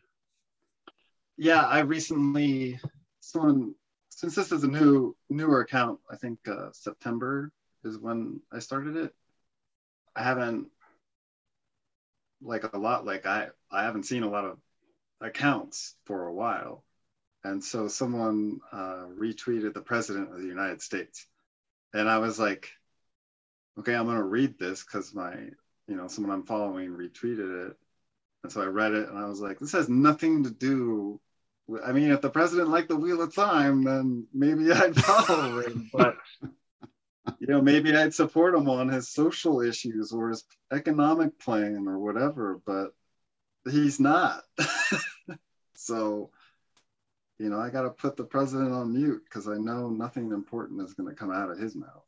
[1.37, 2.79] yeah, I recently
[3.21, 3.75] someone
[4.11, 7.51] since this is a new newer account, I think uh, September
[7.83, 9.15] is when I started it.
[10.15, 10.69] I haven't
[12.43, 14.59] like a lot like I I haven't seen a lot of
[15.21, 16.85] accounts for a while,
[17.43, 21.27] and so someone uh, retweeted the president of the United States,
[21.93, 22.71] and I was like,
[23.79, 25.35] okay, I'm gonna read this because my
[25.89, 27.77] you know someone I'm following retweeted it,
[28.45, 31.21] and so I read it and I was like, this has nothing to do.
[31.85, 35.91] I mean, if the president liked the Wheel of Time, then maybe I'd follow him.
[35.93, 36.17] But
[37.39, 41.99] you know, maybe I'd support him on his social issues or his economic plan or
[41.99, 42.95] whatever, but
[43.71, 44.43] he's not.
[45.75, 46.31] so,
[47.39, 50.83] you know, I got to put the president on mute because I know nothing important
[50.83, 52.05] is going to come out of his mouth.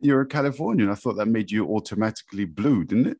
[0.00, 0.90] You're a Californian.
[0.90, 3.18] I thought that made you automatically blue, didn't it?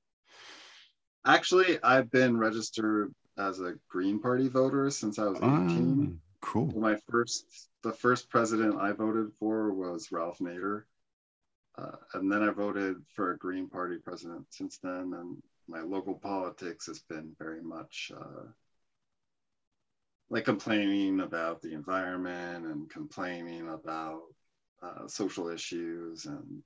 [1.27, 6.18] Actually, I've been registered as a Green Party voter since I was 18.
[6.20, 6.66] Ah, cool.
[6.79, 10.83] My first, the first president I voted for was Ralph Nader.
[11.77, 15.14] Uh, and then I voted for a Green Party president since then.
[15.14, 18.48] And my local politics has been very much uh,
[20.31, 24.22] like complaining about the environment and complaining about
[24.83, 26.62] uh, social issues and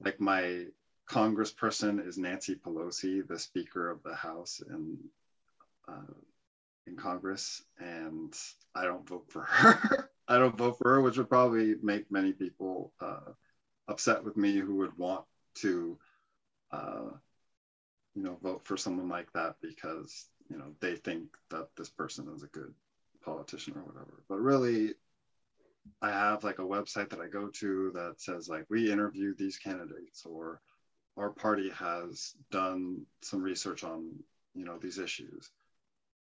[0.00, 0.64] like my
[1.10, 4.98] congressperson is Nancy Pelosi, the Speaker of the House in
[6.88, 8.34] in Congress, and
[8.74, 10.10] I don't vote for her.
[10.28, 13.32] I don't vote for her, which would probably make many people uh,
[13.86, 15.24] upset with me who would want
[15.56, 15.98] to,
[16.70, 17.10] uh,
[18.14, 22.28] you know, vote for someone like that because you know they think that this person
[22.34, 22.74] is a good
[23.24, 24.22] politician or whatever.
[24.28, 24.94] But really,
[26.02, 29.58] I have like a website that I go to that says like we interviewed these
[29.58, 30.60] candidates or
[31.16, 34.10] our party has done some research on
[34.54, 35.50] you know these issues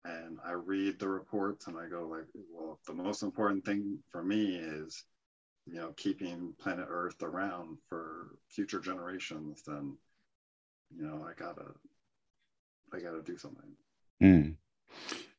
[0.05, 4.23] and I read the reports and I go like well the most important thing for
[4.23, 5.05] me is
[5.67, 9.97] you know keeping planet earth around for future generations then
[10.97, 11.73] you know I gotta
[12.93, 13.71] I gotta do something
[14.23, 14.55] mm.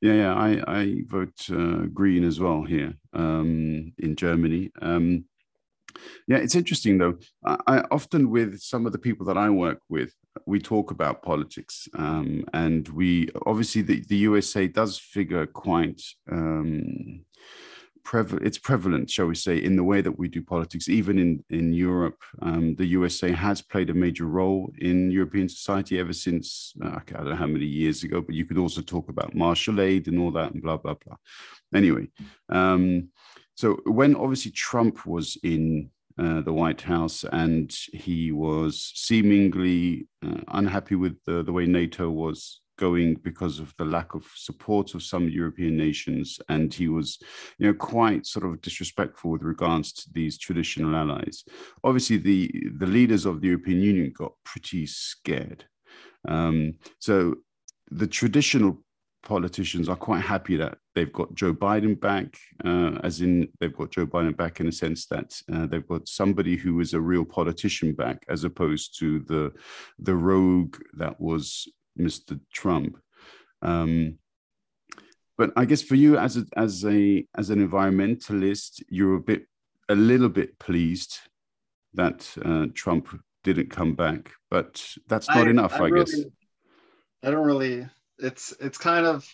[0.01, 4.71] Yeah, yeah, I, I vote uh, green as well here um, in Germany.
[4.81, 5.25] Um,
[6.27, 7.17] yeah, it's interesting though.
[7.45, 10.13] I, often with some of the people that I work with,
[10.45, 17.25] we talk about politics, um, and we obviously the, the USA does figure quite um,
[18.13, 21.73] it's prevalent shall we say in the way that we do politics even in in
[21.73, 26.99] europe um, the usa has played a major role in european society ever since uh,
[26.99, 30.07] i don't know how many years ago but you could also talk about marshall aid
[30.07, 31.15] and all that and blah blah blah
[31.73, 32.07] anyway
[32.49, 33.07] um,
[33.61, 40.41] so when obviously trump was in uh, the White House, and he was seemingly uh,
[40.49, 45.03] unhappy with the, the way NATO was going because of the lack of support of
[45.03, 47.19] some European nations, and he was,
[47.59, 51.43] you know, quite sort of disrespectful with regards to these traditional allies.
[51.83, 55.65] Obviously, the the leaders of the European Union got pretty scared.
[56.27, 57.35] Um, so
[57.89, 58.83] the traditional
[59.23, 63.91] politicians are quite happy that they've got Joe Biden back, uh, as in they've got
[63.91, 67.25] Joe Biden back in a sense that uh, they've got somebody who is a real
[67.25, 69.53] politician back, as opposed to the
[69.99, 71.67] the rogue that was
[71.99, 72.39] Mr.
[72.53, 72.97] Trump.
[73.61, 74.17] Um,
[75.37, 79.47] but I guess for you as a, as a as an environmentalist, you're a bit
[79.89, 81.17] a little bit pleased
[81.93, 83.07] that uh, Trump
[83.43, 86.21] didn't come back, but that's not I, enough, I, I really, guess.
[87.23, 87.87] I don't really.
[88.21, 89.27] It's it's kind of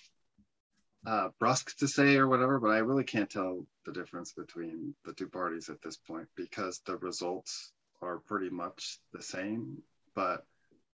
[1.05, 5.13] uh, brusque to say or whatever, but I really can't tell the difference between the
[5.13, 7.71] two parties at this point because the results
[8.01, 9.77] are pretty much the same.
[10.15, 10.45] But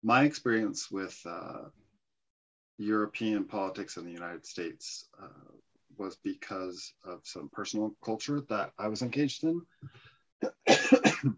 [0.03, 1.69] my experience with uh,
[2.77, 5.51] European politics in the United States uh,
[5.97, 9.61] was because of some personal culture that I was engaged in.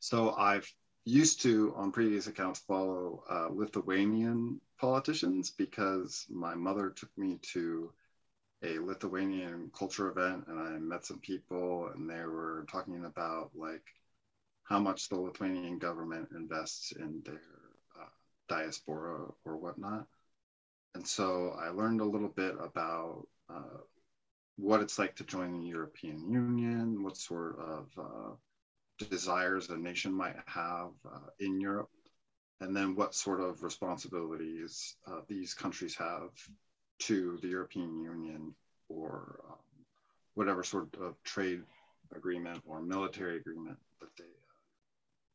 [0.00, 0.72] so I've
[1.04, 7.92] used to, on previous accounts, follow uh, Lithuanian politicians because my mother took me to
[8.62, 13.84] a Lithuanian culture event and I met some people and they were talking about like
[14.64, 17.40] how much the Lithuanian government invests in their
[17.98, 18.08] uh,
[18.48, 20.06] diaspora or whatnot.
[20.94, 23.78] And so I learned a little bit about uh,
[24.56, 28.34] what it's like to join the European Union, what sort of uh,
[28.98, 31.90] desires a nation might have uh, in Europe,
[32.60, 36.30] and then what sort of responsibilities uh, these countries have
[37.00, 38.54] to the European Union
[38.88, 39.56] or um,
[40.34, 41.62] whatever sort of trade
[42.14, 44.24] agreement or military agreement that they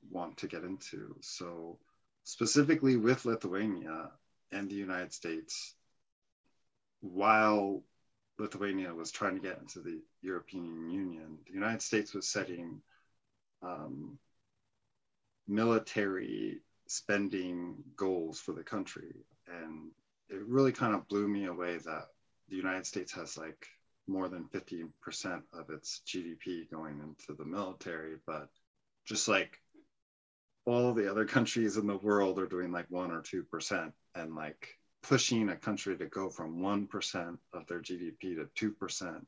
[0.09, 1.15] want to get into.
[1.21, 1.77] So,
[2.23, 4.11] specifically with Lithuania
[4.51, 5.75] and the United States,
[7.01, 7.83] while
[8.39, 12.81] Lithuania was trying to get into the European Union, the United States was setting
[13.63, 14.17] um,
[15.47, 19.13] military spending goals for the country.
[19.47, 19.91] And
[20.29, 22.07] it really kind of blew me away that
[22.49, 23.67] the United States has like
[24.07, 28.49] more than 50% of its GDP going into the military, but
[29.05, 29.59] just like
[30.65, 34.35] all the other countries in the world are doing like one or two percent and
[34.35, 39.25] like pushing a country to go from 1% of their gdp to 2%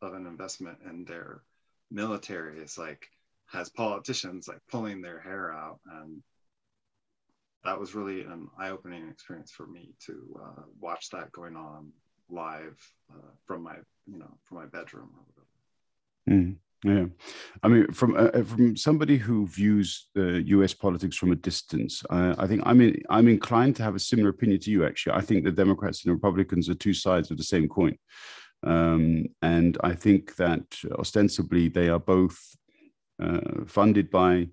[0.00, 1.42] of an investment in their
[1.90, 3.08] military is like
[3.50, 6.22] has politicians like pulling their hair out and
[7.64, 11.90] that was really an eye-opening experience for me to uh, watch that going on
[12.30, 12.76] live
[13.10, 13.74] uh, from my
[14.06, 15.46] you know from my bedroom or whatever.
[16.30, 17.06] Mm, yeah,
[17.62, 20.74] I mean, from uh, uh from somebody who views the U.S.
[20.74, 24.30] politics from a distance, uh, I think I'm in, I'm inclined to have a similar
[24.30, 24.86] opinion to you.
[24.86, 27.96] Actually, I think the Democrats and Republicans are two sides of the same coin,
[28.62, 30.64] um, and I think that
[30.98, 32.57] ostensibly they are both uh,
[33.66, 34.48] funded by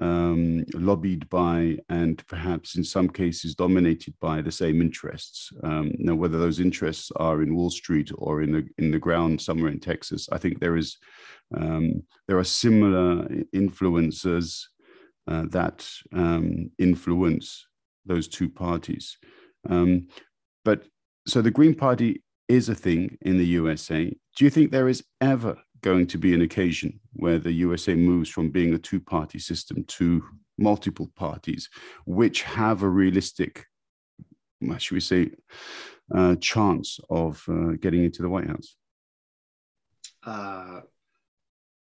[0.00, 5.50] um, lobbied by and perhaps in some cases dominated by the same interests.
[5.64, 9.40] Um, now, whether those interests are in Wall Street or in the in the ground
[9.40, 10.98] somewhere in Texas, I think there is
[11.56, 14.68] um, there are similar influences
[15.26, 17.66] uh, that um, influence
[18.06, 19.18] those two parties.
[19.68, 20.08] Um,
[20.64, 20.84] but
[21.26, 24.04] so the Green Party is a thing in the USA.
[24.36, 28.28] Do you think there is ever going to be an occasion where the USA moves
[28.28, 30.22] from being a two party system to
[30.56, 31.68] multiple parties,
[32.04, 33.66] which have a realistic,
[34.78, 35.30] should we say,
[36.14, 38.76] uh, chance of uh, getting into the White House?
[40.24, 40.80] Uh,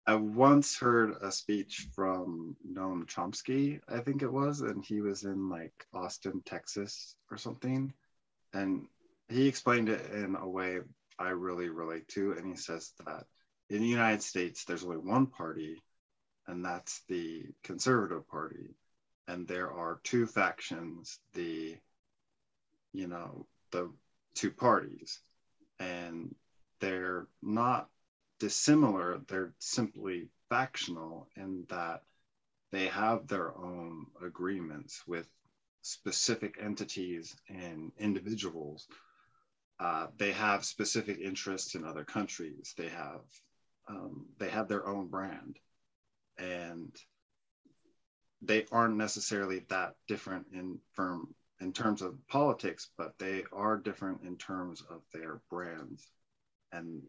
[0.07, 5.25] I once heard a speech from Noam Chomsky, I think it was, and he was
[5.25, 7.93] in like Austin, Texas or something.
[8.53, 8.87] And
[9.29, 10.81] he explained it in a way
[11.19, 12.33] I really relate to.
[12.33, 13.27] And he says that
[13.73, 15.83] in the United States, there's only one party,
[16.47, 18.75] and that's the Conservative Party.
[19.27, 21.79] And there are two factions, the,
[22.93, 23.91] you know, the
[24.35, 25.21] two parties.
[25.81, 26.35] And
[26.81, 27.89] they're not
[28.41, 32.03] dissimilar, they're simply factional in that
[32.73, 35.27] they have their own agreements with
[35.81, 38.87] specific entities and individuals.
[39.81, 42.75] Uh, they have specific interests in other countries.
[42.77, 43.21] They have
[43.89, 45.59] um, they have their own brand
[46.39, 46.95] and
[48.43, 54.23] they aren't necessarily that different in firm in terms of politics but they are different
[54.25, 56.07] in terms of their brands.
[56.73, 57.03] And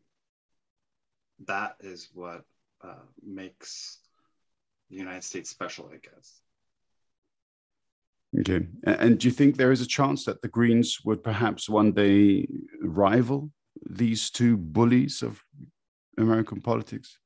[1.45, 2.43] that is what
[2.84, 3.99] uh, makes
[4.89, 6.41] the united states special i guess.
[8.39, 11.91] Okay and do you think there is a chance that the greens would perhaps one
[11.91, 12.47] day
[12.82, 13.51] rival
[13.89, 15.41] these two bullies of
[16.18, 17.18] American politics?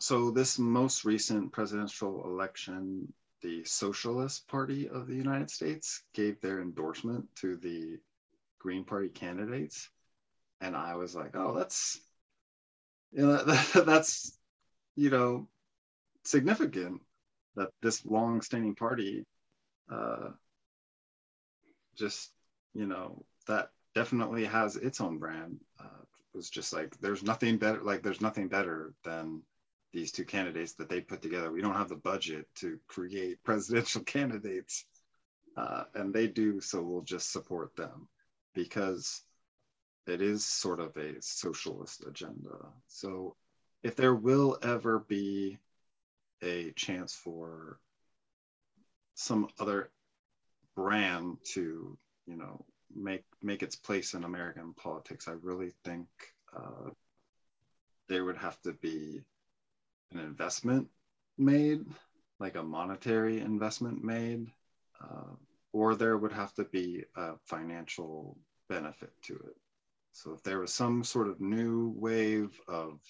[0.00, 6.60] So, this most recent presidential election, the Socialist Party of the United States gave their
[6.60, 7.98] endorsement to the
[8.58, 9.88] Green Party candidates.
[10.60, 12.00] And I was like, oh, that's,
[13.12, 14.38] you know, that, that's,
[14.96, 15.48] you know,
[16.24, 17.00] significant
[17.56, 19.24] that this long-standing party
[19.90, 20.30] uh,
[21.96, 22.30] just,
[22.74, 25.58] you know, that definitely has its own brand.
[25.78, 26.04] Uh,
[26.34, 29.42] was just like there's nothing better like there's nothing better than
[29.92, 31.52] these two candidates that they put together.
[31.52, 34.84] We don't have the budget to create presidential candidates.
[35.54, 38.08] Uh, and they do so we'll just support them
[38.54, 39.20] because
[40.06, 42.56] it is sort of a socialist agenda.
[42.88, 43.36] So
[43.82, 45.58] if there will ever be
[46.42, 47.78] a chance for
[49.14, 49.90] some other
[50.74, 52.64] brand to you know
[52.94, 56.06] make make its place in American politics, I really think
[56.56, 56.90] uh,
[58.08, 59.22] there would have to be
[60.12, 60.88] an investment
[61.38, 61.84] made,
[62.38, 64.48] like a monetary investment made,
[65.02, 65.34] uh,
[65.72, 68.36] or there would have to be a financial
[68.68, 69.56] benefit to it.
[70.12, 73.00] So if there was some sort of new wave of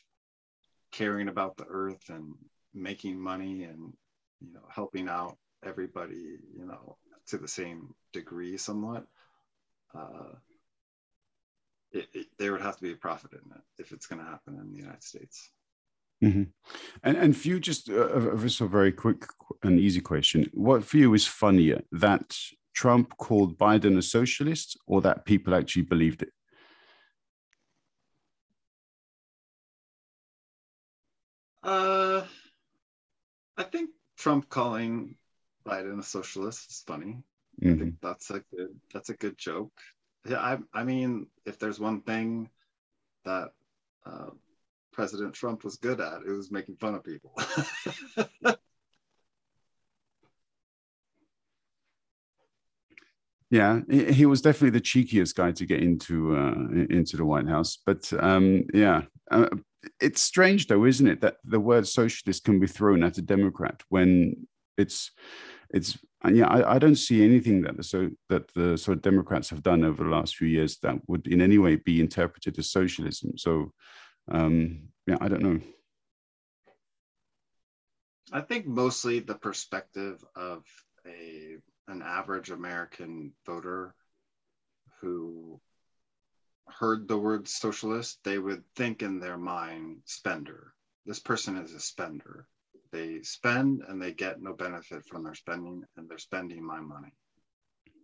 [0.92, 2.34] caring about the earth and
[2.74, 3.92] making money and
[4.40, 9.06] you know helping out everybody you know to the same degree somewhat
[9.94, 10.34] uh,
[11.92, 14.30] it, it, there would have to be a profit in it if it's going to
[14.30, 15.50] happen in the United States.
[16.22, 16.44] Mm-hmm.
[17.02, 18.36] And and for you, just a, a,
[18.68, 19.24] very quick
[19.64, 22.38] and easy question: What for you is funnier, that
[22.74, 26.30] Trump called Biden a socialist, or that people actually believed it?
[31.64, 32.22] Uh,
[33.56, 35.16] I think Trump calling
[35.66, 37.24] Biden a socialist is funny.
[37.60, 37.74] Mm-hmm.
[37.74, 39.72] I think that's a good that's a good joke.
[40.28, 42.48] Yeah, I I mean, if there's one thing
[43.24, 43.50] that
[44.06, 44.30] uh,
[44.92, 47.36] President Trump was good at, it was making fun of people.
[53.50, 56.54] yeah, he was definitely the cheekiest guy to get into uh,
[56.90, 57.78] into the White House.
[57.84, 59.48] But um, yeah, uh,
[60.00, 63.82] it's strange though, isn't it, that the word socialist can be thrown at a Democrat
[63.88, 64.46] when
[64.78, 65.10] it's
[65.70, 65.98] it's
[66.30, 69.62] yeah, I, I, don't see anything that the so that the sort of Democrats have
[69.62, 73.36] done over the last few years that would in any way be interpreted as socialism.
[73.36, 73.72] So
[74.30, 75.60] um, yeah, I don't know.
[78.32, 80.64] I think mostly the perspective of
[81.06, 81.56] a
[81.88, 83.94] an average American voter
[85.00, 85.60] who
[86.68, 90.72] heard the word socialist, they would think in their mind spender.
[91.04, 92.46] This person is a spender.
[92.92, 97.14] They spend and they get no benefit from their spending, and they're spending my money.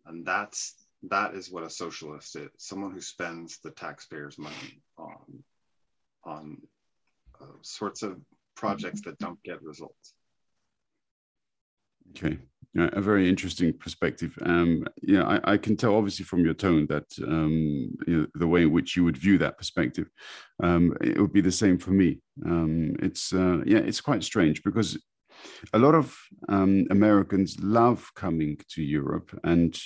[0.06, 0.74] And that's
[1.10, 5.44] that is what a socialist is someone who spends the taxpayers' money on
[6.24, 6.56] on
[7.40, 8.20] uh, sorts of
[8.56, 10.14] projects that don't get results.
[12.10, 12.38] Okay,
[12.74, 14.38] yeah, a very interesting perspective.
[14.42, 18.46] Um, yeah, I, I, can tell obviously from your tone that um, you know, the
[18.46, 20.08] way in which you would view that perspective,
[20.62, 22.20] um, it would be the same for me.
[22.44, 24.98] Um, it's uh, yeah, it's quite strange because
[25.72, 26.16] a lot of
[26.48, 29.78] um, Americans love coming to Europe, and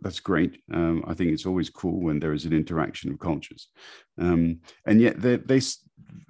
[0.00, 0.62] that's great.
[0.72, 3.68] Um, I think it's always cool when there is an interaction of cultures,
[4.16, 5.60] and yet they they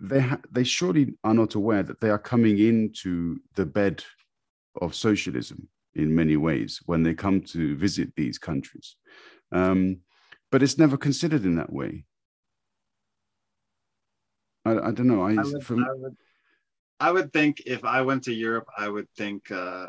[0.00, 4.02] they, they surely are not aware that they are coming into the bed
[4.80, 5.68] of socialism
[5.99, 8.96] in many ways when they come to visit these countries.
[9.53, 10.01] Um,
[10.51, 12.05] but it's never considered in that way.
[14.64, 15.22] I, I don't know.
[15.22, 15.84] I, I, would, from...
[15.84, 16.16] I, would,
[17.01, 19.88] I, would, think if I went to Europe, I would think uh,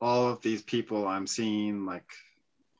[0.00, 2.10] all of these people I'm seeing like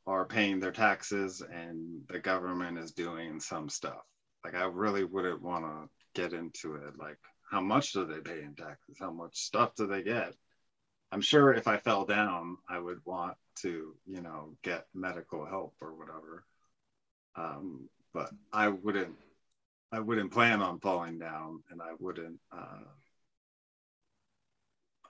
[0.06, 4.02] are paying their taxes and the government is doing some stuff.
[4.44, 6.98] Like I really wouldn't want to get into it.
[6.98, 7.18] Like
[7.50, 8.96] how much do they pay in taxes?
[8.98, 10.34] How much stuff do they get?
[11.10, 15.74] I'm sure if I fell down, I would want to, you know, get medical help
[15.80, 16.44] or whatever.
[17.36, 19.14] Um, but I wouldn't,
[19.92, 22.38] I wouldn't plan on falling down, and I wouldn't.
[22.52, 22.84] Uh,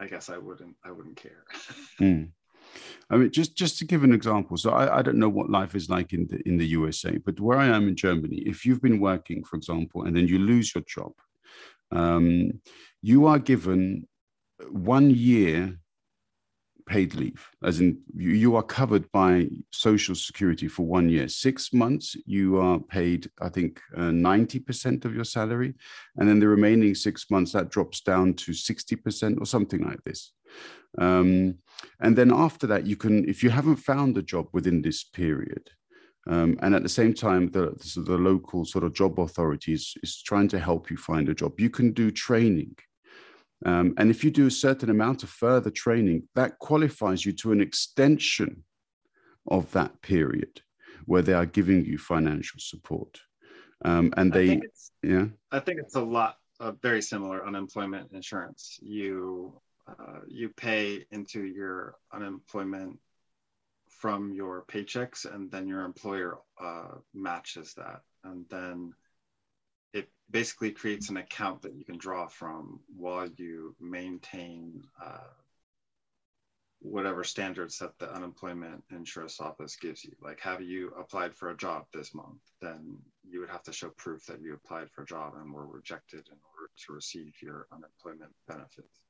[0.01, 0.77] I guess I wouldn't.
[0.85, 1.45] I wouldn't care.
[2.01, 2.31] mm.
[3.11, 4.57] I mean, just just to give an example.
[4.57, 7.41] So I, I don't know what life is like in the in the USA, but
[7.41, 10.75] where I am in Germany, if you've been working, for example, and then you lose
[10.75, 11.13] your job,
[11.91, 12.61] um,
[13.03, 14.07] you are given
[14.71, 15.79] one year
[16.89, 21.29] paid leave, as in you, you, are covered by Social Security for one year.
[21.29, 25.75] Six months, you are paid, I think, uh, 90% of your salary.
[26.17, 30.33] And then the remaining six months, that drops down to 60% or something like this.
[30.97, 31.59] Um,
[32.01, 35.71] and then after that, you can, if you haven't found a job within this period,
[36.29, 40.49] um, and at the same time, the, the local sort of job authorities is trying
[40.49, 41.59] to help you find a job.
[41.59, 42.77] You can do training.
[43.67, 47.53] Um, and if you do a certain amount of further training, that qualifies you to
[47.53, 48.65] an extension
[49.51, 50.63] of that period
[51.07, 53.21] where they are giving you financial support.
[53.85, 54.61] Um, and they,
[55.03, 58.79] yeah, I think it's a lot of very similar unemployment insurance.
[58.83, 62.99] You uh, you pay into your unemployment
[63.89, 68.93] from your paychecks and then your employer uh, matches that and then
[70.31, 75.31] basically creates an account that you can draw from while you maintain uh,
[76.81, 80.13] whatever standards that the unemployment insurance office gives you.
[80.23, 82.41] Like have you applied for a job this month?
[82.61, 82.99] Then
[83.29, 86.21] you would have to show proof that you applied for a job and were rejected
[86.31, 89.01] in order to receive your unemployment benefits.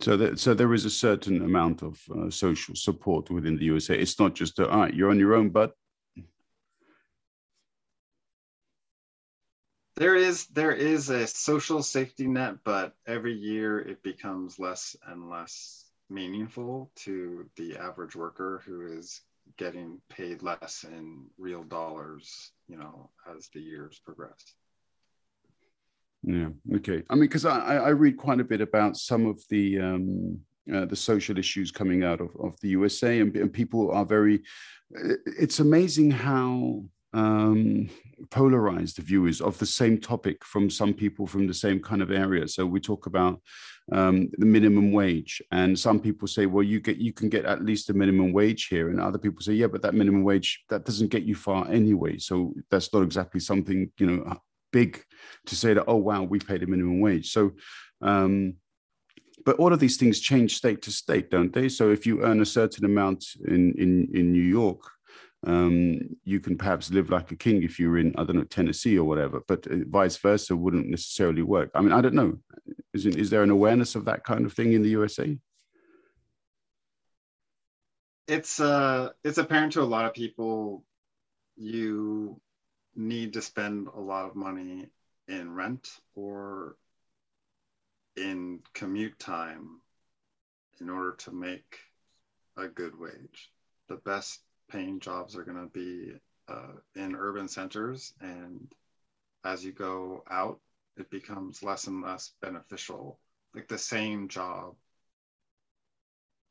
[0.00, 3.96] So, that, so there is a certain amount of uh, social support within the USA.
[3.96, 5.72] It's not just, a, all right, you're on your own, but
[9.96, 15.28] there is there is a social safety net, but every year it becomes less and
[15.28, 19.22] less meaningful to the average worker who is
[19.56, 24.54] getting paid less in real dollars, you know, as the years progress.
[26.22, 26.48] Yeah.
[26.74, 27.02] Okay.
[27.08, 30.40] I mean, because I, I read quite a bit about some of the um,
[30.72, 34.42] uh, the social issues coming out of, of the USA, and, and people are very.
[35.38, 36.84] It's amazing how
[37.16, 37.88] um,
[38.30, 42.02] polarized the view is of the same topic from some people from the same kind
[42.02, 42.46] of area.
[42.46, 43.40] So we talk about
[43.92, 47.64] um, the minimum wage, and some people say, "Well, you get you can get at
[47.64, 50.84] least a minimum wage here," and other people say, "Yeah, but that minimum wage that
[50.84, 54.40] doesn't get you far anyway." So that's not exactly something you know
[54.72, 55.02] big
[55.46, 57.30] to say that, oh, wow, we paid a minimum wage.
[57.30, 57.52] So,
[58.02, 58.54] um,
[59.44, 61.68] but all of these things change state to state, don't they?
[61.68, 64.80] So if you earn a certain amount in, in, in New York,
[65.46, 68.98] um, you can perhaps live like a king if you're in, I don't know, Tennessee
[68.98, 71.70] or whatever, but uh, vice versa wouldn't necessarily work.
[71.72, 72.38] I mean, I don't know.
[72.92, 75.38] Is, is there an awareness of that kind of thing in the USA?
[78.26, 80.84] It's uh, it's apparent to a lot of people.
[81.56, 82.40] You
[82.96, 84.88] need to spend a lot of money
[85.28, 86.76] in rent or
[88.16, 89.80] in commute time
[90.80, 91.78] in order to make
[92.56, 93.52] a good wage.
[93.88, 96.12] The best paying jobs are going to be
[96.48, 98.72] uh, in urban centers, and
[99.44, 100.60] as you go out,
[100.96, 103.18] it becomes less and less beneficial.
[103.54, 104.74] Like the same job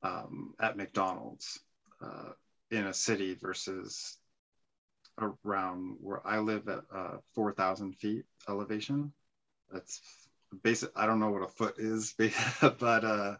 [0.03, 1.59] um, at McDonald's
[2.01, 2.31] uh,
[2.71, 4.17] in a city versus
[5.19, 9.13] around where I live at uh, 4,000 feet elevation.
[9.71, 10.01] That's
[10.63, 10.91] basic.
[10.95, 12.13] I don't know what a foot is,
[12.61, 13.37] but uh,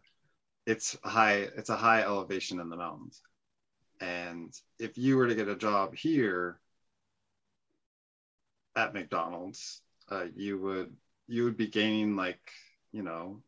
[0.66, 1.48] it's high.
[1.58, 3.22] It's a high elevation in the mountains.
[4.02, 6.60] And if you were to get a job here
[8.76, 10.96] at McDonald's, uh, you would
[11.28, 12.52] you would be gaining like
[12.91, 13.41] you know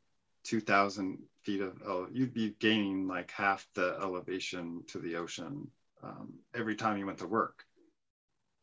[0.45, 5.70] 2,000 feet of you'd be gaining like half the elevation to the ocean
[6.04, 7.66] um, every time you went to work,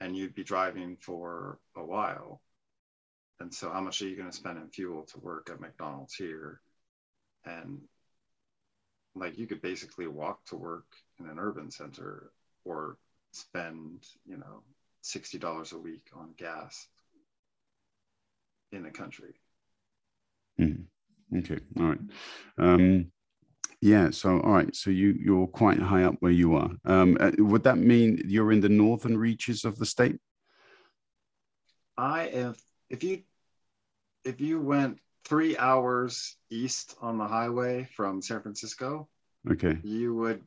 [0.00, 2.40] and you'd be driving for a while.
[3.40, 6.14] And so, how much are you going to spend in fuel to work at McDonald's
[6.14, 6.60] here?
[7.44, 7.80] And
[9.14, 10.86] like you could basically walk to work
[11.20, 12.30] in an urban center
[12.64, 12.96] or
[13.32, 14.62] spend you know
[15.02, 16.86] $60 a week on gas
[18.72, 19.34] in the country.
[20.58, 20.84] Mm.
[21.36, 22.00] okay all right.
[22.58, 23.10] Um,
[23.80, 26.70] yeah so all right so you you're quite high up where you are.
[26.84, 30.18] Um, uh, would that mean you're in the northern reaches of the state?
[31.96, 32.56] I if
[32.88, 33.22] if you
[34.24, 39.08] if you went three hours east on the highway from San Francisco,
[39.50, 40.42] okay, you would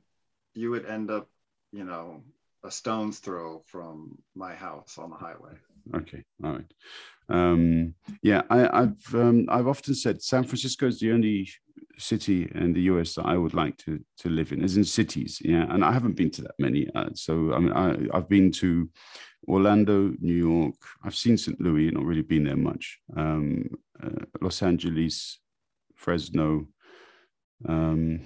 [0.57, 1.29] you would end up,
[1.71, 2.21] you know,
[2.63, 5.53] a stone's throw from my house on the highway.
[5.95, 6.73] Okay, all right.
[7.29, 11.49] Um, yeah, I, have um, I've often said San Francisco is the only
[11.97, 15.41] city in the US that I would like to to live in, as in cities.
[15.43, 16.89] Yeah, and I haven't been to that many.
[16.93, 18.89] Uh, so I mean, I, I've been to
[19.47, 20.75] Orlando, New York.
[21.03, 21.59] I've seen St.
[21.61, 22.99] Louis, not really been there much.
[23.15, 23.69] Um,
[24.01, 25.39] uh, Los Angeles,
[25.95, 26.67] Fresno.
[27.67, 28.21] Um,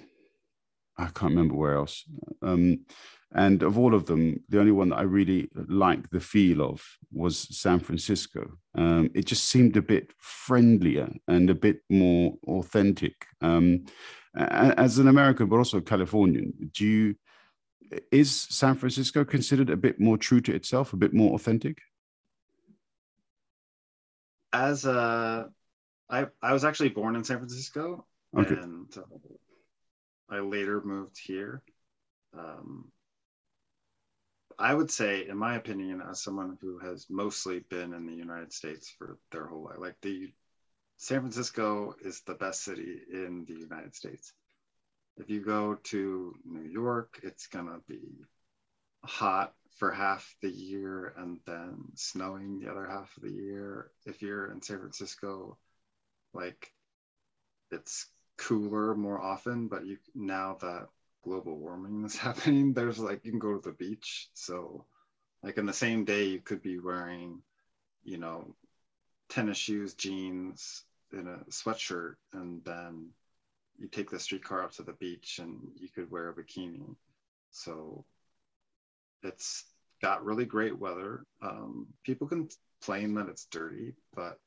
[1.02, 2.04] I can't remember where else.
[2.41, 2.86] Um,
[3.34, 6.84] and of all of them, the only one that I really liked the feel of
[7.12, 8.52] was San Francisco.
[8.76, 13.26] Um, it just seemed a bit friendlier and a bit more authentic.
[13.41, 13.86] Um,
[14.36, 17.16] as an American, but also Californian, do you
[18.12, 21.80] is San Francisco considered a bit more true to itself, a bit more authentic?
[24.54, 25.49] As a,
[26.10, 28.06] I I was actually born in San Francisco,
[28.38, 28.56] okay.
[28.56, 29.02] and uh,
[30.32, 31.61] I later moved here.
[32.34, 32.91] Um,
[34.57, 38.53] I would say, in my opinion, as someone who has mostly been in the United
[38.53, 40.32] States for their whole life, like the
[40.97, 44.34] San Francisco is the best city in the United States.
[45.17, 48.01] If you go to New York, it's gonna be
[49.03, 53.91] hot for half the year and then snowing the other half of the year.
[54.05, 55.57] If you're in San Francisco,
[56.34, 56.71] like
[57.71, 58.07] it's
[58.42, 60.88] cooler more often, but you now that
[61.24, 64.30] global warming is happening, there's like you can go to the beach.
[64.34, 64.86] So
[65.44, 67.42] like in the same day you could be wearing,
[68.04, 68.56] you know,
[69.30, 70.84] tennis shoes, jeans,
[71.14, 73.10] in a sweatshirt, and then
[73.78, 76.96] you take the streetcar up to the beach and you could wear a bikini.
[77.52, 78.06] So
[79.24, 79.66] it's
[80.02, 81.26] got really great weather.
[81.42, 84.39] Um, people complain that it's dirty, but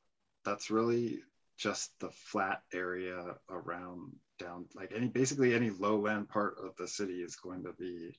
[0.43, 1.19] that's really
[1.57, 7.21] just the flat area around down like any basically any lowland part of the city
[7.21, 8.13] is going to be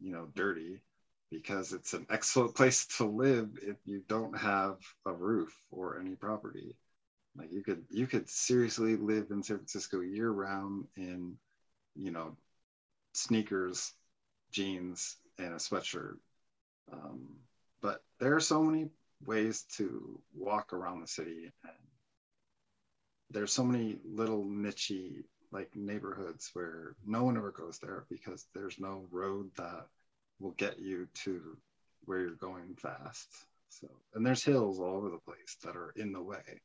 [0.00, 0.80] you know dirty
[1.30, 6.14] because it's an excellent place to live if you don't have a roof or any
[6.14, 6.76] property.
[7.36, 11.36] Like you could you could seriously live in san francisco year round in
[11.96, 12.36] you know
[13.12, 13.92] sneakers
[14.52, 16.18] jeans and a sweatshirt.
[16.92, 17.26] Um,
[17.82, 18.88] but there are so many
[19.26, 21.72] ways to walk around the city and
[23.30, 28.78] there's so many little nichey like neighborhoods where no one ever goes there because there's
[28.78, 29.86] no road that
[30.40, 31.56] will get you to
[32.04, 33.28] where you're going fast.
[33.68, 36.60] So, and there's hills all over the place that are in the way.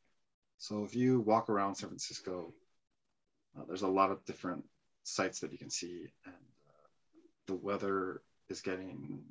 [0.57, 2.53] So if you walk around San Francisco,
[3.57, 4.65] uh, there's a lot of different
[5.03, 6.35] sites that you can see, and
[6.67, 6.87] uh,
[7.47, 9.23] the weather is getting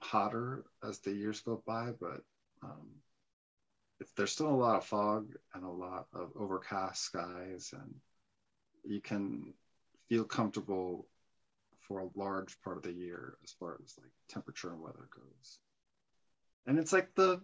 [0.00, 2.22] hotter as the years go by, but
[2.62, 2.86] um,
[4.16, 7.94] there's still a lot of fog and a lot of overcast skies, and
[8.84, 9.52] you can
[10.08, 11.06] feel comfortable
[11.80, 15.58] for a large part of the year as far as like temperature and weather goes.
[16.66, 17.40] And it's like the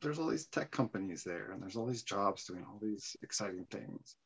[0.00, 3.66] there's all these tech companies there and there's all these jobs doing all these exciting
[3.70, 4.16] things.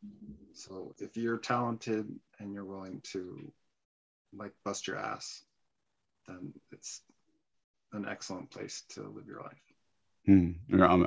[0.55, 2.09] So if you're talented
[2.39, 3.53] and you're willing to
[4.33, 5.43] like bust your ass,
[6.27, 7.03] then it's
[7.93, 9.66] an excellent place to live your life.
[10.29, 10.57] Mm.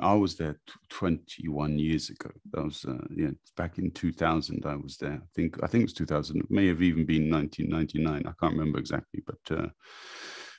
[0.02, 0.58] I, was there
[0.88, 2.30] 21 years ago.
[2.52, 4.64] That was uh, yeah, back in 2000.
[4.64, 5.20] I was there.
[5.22, 6.38] I think I think it was 2000.
[6.38, 8.22] It may have even been 1999.
[8.26, 9.68] I can't remember exactly, but uh,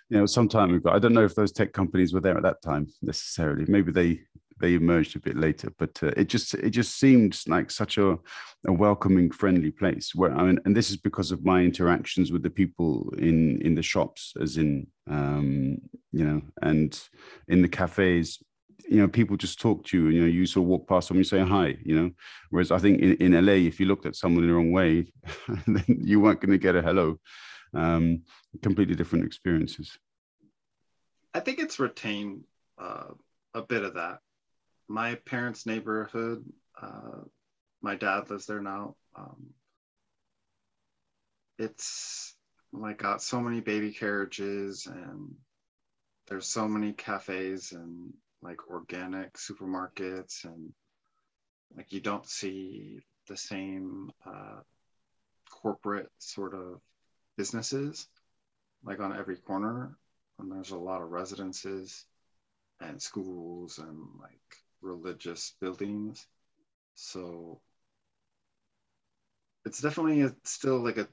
[0.09, 0.91] you know, some time ago.
[0.91, 3.65] I don't know if those tech companies were there at that time necessarily.
[3.67, 4.19] Maybe they
[4.61, 8.17] they emerged a bit later, but uh, it just it just seemed like such a,
[8.67, 10.13] a welcoming, friendly place.
[10.13, 13.75] Where I mean, and this is because of my interactions with the people in in
[13.75, 15.79] the shops, as in um,
[16.11, 16.97] you know, and
[17.47, 18.37] in the cafes.
[18.89, 20.09] You know, people just talk to you.
[20.09, 21.77] You know, you sort of walk past them, you say hi.
[21.83, 22.11] You know,
[22.49, 25.11] whereas I think in, in LA, if you looked at someone in the wrong way,
[25.67, 27.19] then you weren't going to get a hello.
[27.73, 28.23] Um,
[28.61, 29.97] completely different experiences.
[31.33, 32.43] I think it's retained
[32.77, 33.13] uh,
[33.53, 34.19] a bit of that
[34.91, 36.43] my parents' neighborhood.
[36.79, 37.21] Uh,
[37.81, 38.95] my dad lives there now.
[39.15, 39.53] Um,
[41.57, 42.35] it's
[42.73, 45.33] like got so many baby carriages and
[46.27, 50.73] there's so many cafes and like organic supermarkets and
[51.75, 54.59] like you don't see the same uh,
[55.49, 56.81] corporate sort of
[57.37, 58.07] businesses
[58.83, 59.97] like on every corner
[60.39, 62.05] and there's a lot of residences
[62.81, 66.27] and schools and like religious buildings.
[66.95, 67.61] So
[69.65, 71.07] it's definitely a, still like a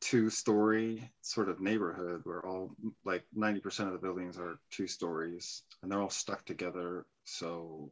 [0.00, 2.70] two story sort of neighborhood where all
[3.04, 7.04] like 90% of the buildings are two stories and they're all stuck together.
[7.24, 7.90] So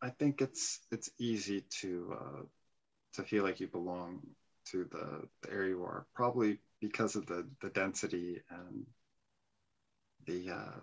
[0.00, 2.42] I think it's it's easy to uh,
[3.14, 4.20] to feel like you belong
[4.66, 8.86] to the, the area you are, probably because of the the density and
[10.26, 10.80] the uh,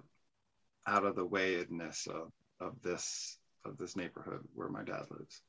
[0.87, 5.41] out of the wayedness of, of this of this neighborhood where my dad lives.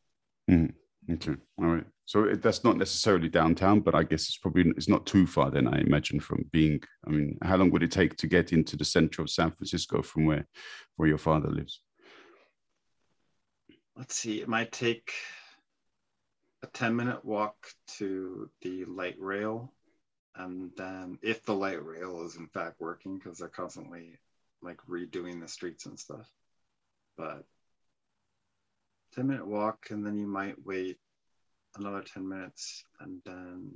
[0.51, 1.13] Mm-hmm.
[1.15, 1.87] Okay, all right.
[2.07, 5.51] So it, that's not necessarily downtown, but I guess it's probably it's not too far.
[5.51, 6.81] Then I imagine from being.
[7.05, 10.03] I mean, how long would it take to get into the center of San Francisco
[10.03, 10.47] from where
[10.95, 11.83] where your father lives?
[13.97, 14.41] Let's see.
[14.41, 15.13] It might take
[16.63, 17.57] a ten minute walk
[17.99, 19.73] to the light rail,
[20.37, 24.21] and then if the light rail is in fact working, because they're constantly
[24.63, 26.31] like redoing the streets and stuff.
[27.17, 27.45] But
[29.15, 30.99] 10 minute walk, and then you might wait
[31.79, 33.71] another 10 minutes, and then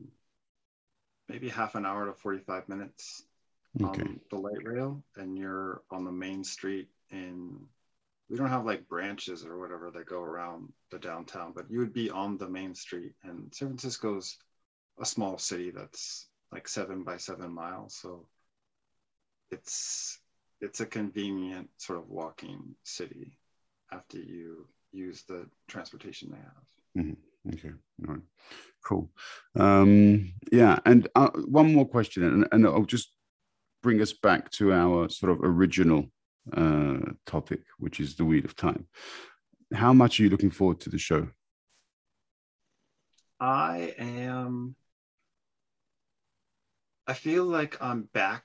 [1.28, 3.24] maybe half an hour to 45 minutes
[3.82, 4.02] okay.
[4.02, 7.58] on the light rail, and you're on the main street in.
[8.28, 11.92] We don't have like branches or whatever that go around the downtown, but you would
[11.92, 13.12] be on the main street.
[13.24, 14.38] And San Francisco's
[15.00, 17.96] a small city that's like seven by seven miles.
[18.00, 18.26] So
[19.50, 20.20] it's
[20.60, 23.36] it's a convenient sort of walking city
[23.92, 27.04] after you use the transportation they have.
[27.04, 27.20] Mm-hmm.
[27.48, 27.70] Okay,
[28.06, 28.22] all right,
[28.84, 29.10] cool.
[29.56, 33.12] Um, yeah, and uh, one more question, and, and I'll just
[33.82, 36.06] bring us back to our sort of original
[36.54, 38.86] uh, topic, which is the Wheel of Time.
[39.72, 41.28] How much are you looking forward to the show?
[43.38, 44.74] I am.
[47.06, 48.44] I feel like I'm back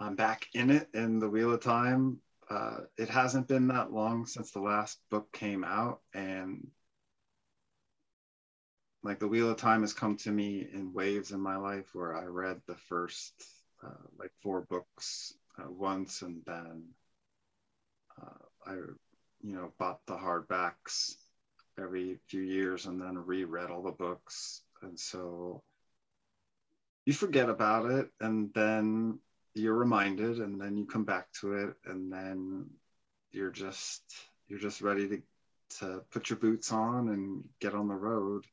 [0.00, 2.18] I'm back in it in the Wheel of Time.
[2.48, 6.66] Uh, it hasn't been that long since the last book came out, and
[9.02, 12.16] like the Wheel of Time has come to me in waves in my life where
[12.16, 13.32] I read the first
[13.84, 16.84] uh, like four books uh, once, and then
[18.20, 18.74] uh, I,
[19.42, 21.14] you know, bought the hardbacks
[21.78, 25.62] every few years, and then reread all the books, and so
[27.06, 29.20] you forget about it, and then
[29.58, 32.66] you're reminded and then you come back to it and then
[33.32, 34.02] you're just
[34.46, 35.22] you're just ready to
[35.78, 38.44] to put your boots on and get on the road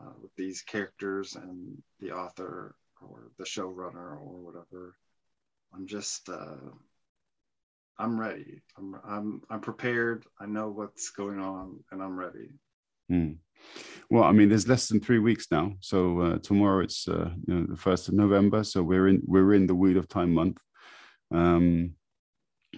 [0.00, 4.94] uh, with these characters and the author or the showrunner or whatever
[5.74, 6.70] i'm just uh,
[7.98, 12.50] i'm ready i'm i'm i'm prepared i know what's going on and i'm ready
[13.10, 13.36] mm.
[14.10, 15.72] Well, I mean, there's less than three weeks now.
[15.80, 18.64] So uh, tomorrow it's uh, you know, the first of November.
[18.64, 20.58] So we're in we're in the Wheel of Time month.
[21.32, 21.94] Um,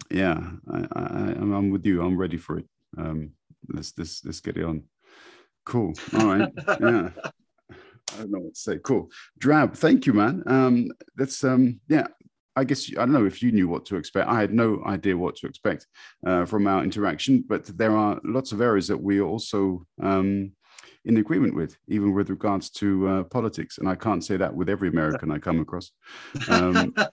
[0.09, 0.39] yeah,
[0.71, 1.01] I, I,
[1.37, 2.01] I'm with you.
[2.01, 2.65] I'm ready for it.
[2.97, 3.31] Um,
[3.69, 4.83] let's let's let's get it on.
[5.67, 5.93] Cool.
[6.17, 6.49] All right.
[6.79, 7.09] yeah.
[7.69, 8.77] I don't know what to say.
[8.77, 9.11] Cool.
[9.37, 10.41] Drab, thank you, man.
[10.47, 10.87] Um,
[11.17, 12.07] that's um, yeah.
[12.55, 14.29] I guess I don't know if you knew what to expect.
[14.29, 15.85] I had no idea what to expect
[16.25, 20.53] uh, from our interaction, but there are lots of areas that we are also um,
[21.03, 23.77] in agreement with, even with regards to uh, politics.
[23.77, 25.91] And I can't say that with every American I come across.
[26.49, 26.95] Um,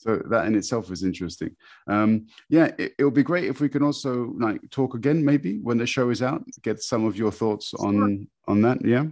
[0.00, 1.54] so that in itself is interesting.
[1.86, 5.76] Um, yeah, it, will be great if we can also like talk again, maybe when
[5.76, 8.26] the show is out, get some of your thoughts on sure.
[8.48, 8.82] on that.
[8.82, 9.04] Yeah.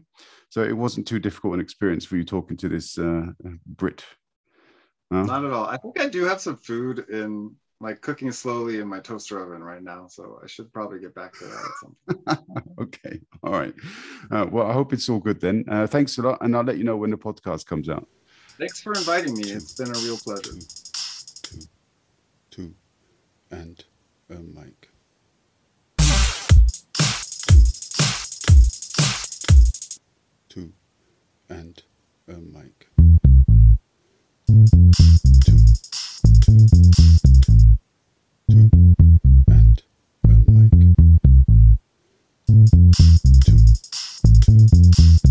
[0.49, 3.27] So it wasn't too difficult an experience for you talking to this uh,
[3.67, 4.03] Brit.
[5.11, 5.67] Not at all.
[5.67, 9.63] I think I do have some food in like cooking slowly in my toaster oven
[9.63, 12.61] right now, so I should probably get back to that at some point.
[12.81, 13.75] okay, all right.
[14.31, 15.65] Uh, well, I hope it's all good then.
[15.69, 18.09] Uh, thanks a lot, and I'll let you know when the podcast comes out.
[18.59, 19.45] Thanks for inviting me.
[19.45, 20.51] It's been a real pleasure.
[21.43, 21.61] Two, two,
[22.51, 22.75] two
[23.53, 23.85] and
[24.31, 24.89] a mic.
[30.49, 30.73] Two,
[31.49, 31.81] and
[32.27, 32.89] a mic.
[34.49, 34.67] Two,
[35.47, 35.59] two,
[36.45, 36.67] two,
[38.51, 38.71] two
[39.47, 39.83] and
[40.25, 40.73] a mic.
[42.49, 42.67] Two,
[43.47, 45.28] two.